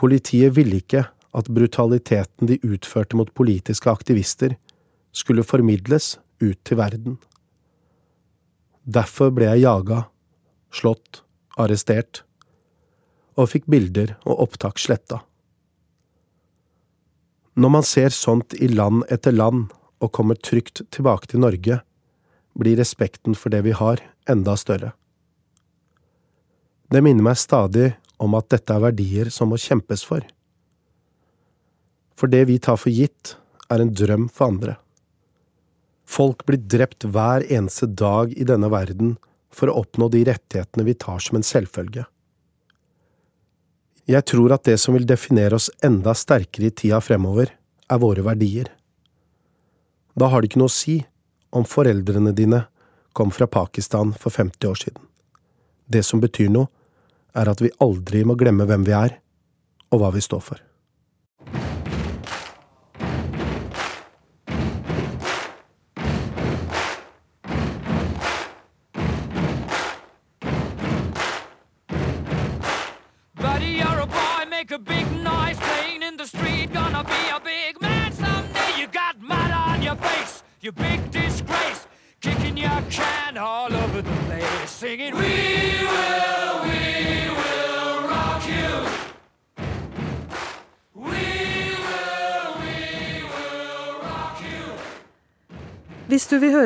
Politiet 0.00 0.54
ville 0.56 0.80
ikke 0.80 1.06
at 1.36 1.48
brutaliteten 1.52 2.48
de 2.50 2.58
utførte 2.66 3.18
mot 3.18 3.30
politiske 3.34 3.90
aktivister, 3.90 4.56
skulle 5.12 5.46
formidles 5.46 6.18
ut 6.40 6.58
til 6.64 6.78
verden. 6.78 7.18
Derfor 8.86 9.32
ble 9.34 9.48
jeg 9.50 9.64
jaga, 9.64 10.04
slått, 10.74 11.22
arrestert, 11.58 12.22
og 13.38 13.50
fikk 13.52 13.66
bilder 13.70 14.14
og 14.24 14.46
opptak 14.46 14.78
sletta. 14.78 15.20
Når 17.60 17.74
man 17.74 17.86
ser 17.86 18.14
sånt 18.14 18.54
i 18.56 18.70
land 18.70 19.04
etter 19.12 19.34
land 19.34 19.68
og 20.00 20.12
kommer 20.16 20.38
trygt 20.38 20.84
tilbake 20.94 21.30
til 21.30 21.42
Norge, 21.42 21.80
blir 22.58 22.78
respekten 22.80 23.36
for 23.36 23.52
det 23.52 23.62
vi 23.66 23.74
har, 23.76 24.00
enda 24.30 24.56
større. 24.58 24.94
Det 26.90 27.02
minner 27.06 27.22
meg 27.22 27.38
stadig 27.38 27.92
om 28.18 28.34
at 28.34 28.48
dette 28.50 28.74
er 28.74 28.82
verdier 28.82 29.30
som 29.30 29.52
må 29.52 29.58
kjempes 29.62 30.02
for. 30.06 30.24
For 32.18 32.30
det 32.30 32.42
vi 32.50 32.58
tar 32.58 32.80
for 32.80 32.90
gitt, 32.90 33.36
er 33.70 33.82
en 33.82 33.92
drøm 33.94 34.26
for 34.28 34.50
andre. 34.50 34.74
Folk 36.10 36.42
blir 36.48 36.58
drept 36.58 37.06
hver 37.06 37.44
eneste 37.46 37.86
dag 37.86 38.32
i 38.34 38.46
denne 38.46 38.66
verden 38.72 39.14
for 39.54 39.70
å 39.70 39.84
oppnå 39.84 40.08
de 40.10 40.24
rettighetene 40.26 40.86
vi 40.88 40.96
tar 40.98 41.22
som 41.22 41.38
en 41.38 41.46
selvfølge. 41.46 42.02
Jeg 44.10 44.26
tror 44.26 44.56
at 44.56 44.66
det 44.66 44.74
som 44.82 44.96
vil 44.96 45.06
definere 45.06 45.54
oss 45.54 45.70
enda 45.86 46.16
sterkere 46.18 46.66
i 46.66 46.74
tida 46.74 46.98
fremover, 47.04 47.52
er 47.90 48.02
våre 48.02 48.24
verdier. 48.26 48.66
Da 50.18 50.26
har 50.30 50.42
det 50.42 50.50
ikke 50.50 50.64
noe 50.64 50.70
å 50.70 50.74
si 50.74 50.98
om 51.54 51.66
foreldrene 51.66 52.34
dine 52.34 52.64
kom 53.14 53.30
fra 53.34 53.46
Pakistan 53.46 54.10
for 54.18 54.34
50 54.34 54.66
år 54.66 54.82
siden. 54.82 55.06
Det 55.86 56.02
som 56.06 56.22
betyr 56.22 56.50
noe, 56.50 56.66
er 57.34 57.50
at 57.50 57.62
vi 57.62 57.72
aldri 57.82 58.24
må 58.26 58.36
glemme 58.38 58.66
hvem 58.68 58.86
vi 58.86 58.96
er, 58.96 59.16
og 59.90 60.02
hva 60.02 60.10
vi 60.14 60.22
står 60.24 60.42
for. 60.44 60.69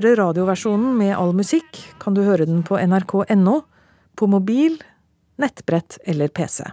Høre 0.04 0.18
radioversjonen 0.20 0.98
med 0.98 1.14
all 1.16 1.32
musikk, 1.32 1.78
kan 1.96 2.12
du 2.12 2.20
høre 2.26 2.44
den 2.44 2.60
på 2.66 2.76
nrk.no, 2.76 3.54
på 4.20 4.26
mobil, 4.28 4.76
nettbrett 5.40 5.96
eller 6.04 6.28
PC. 6.28 6.66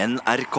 NRK. 0.00 0.56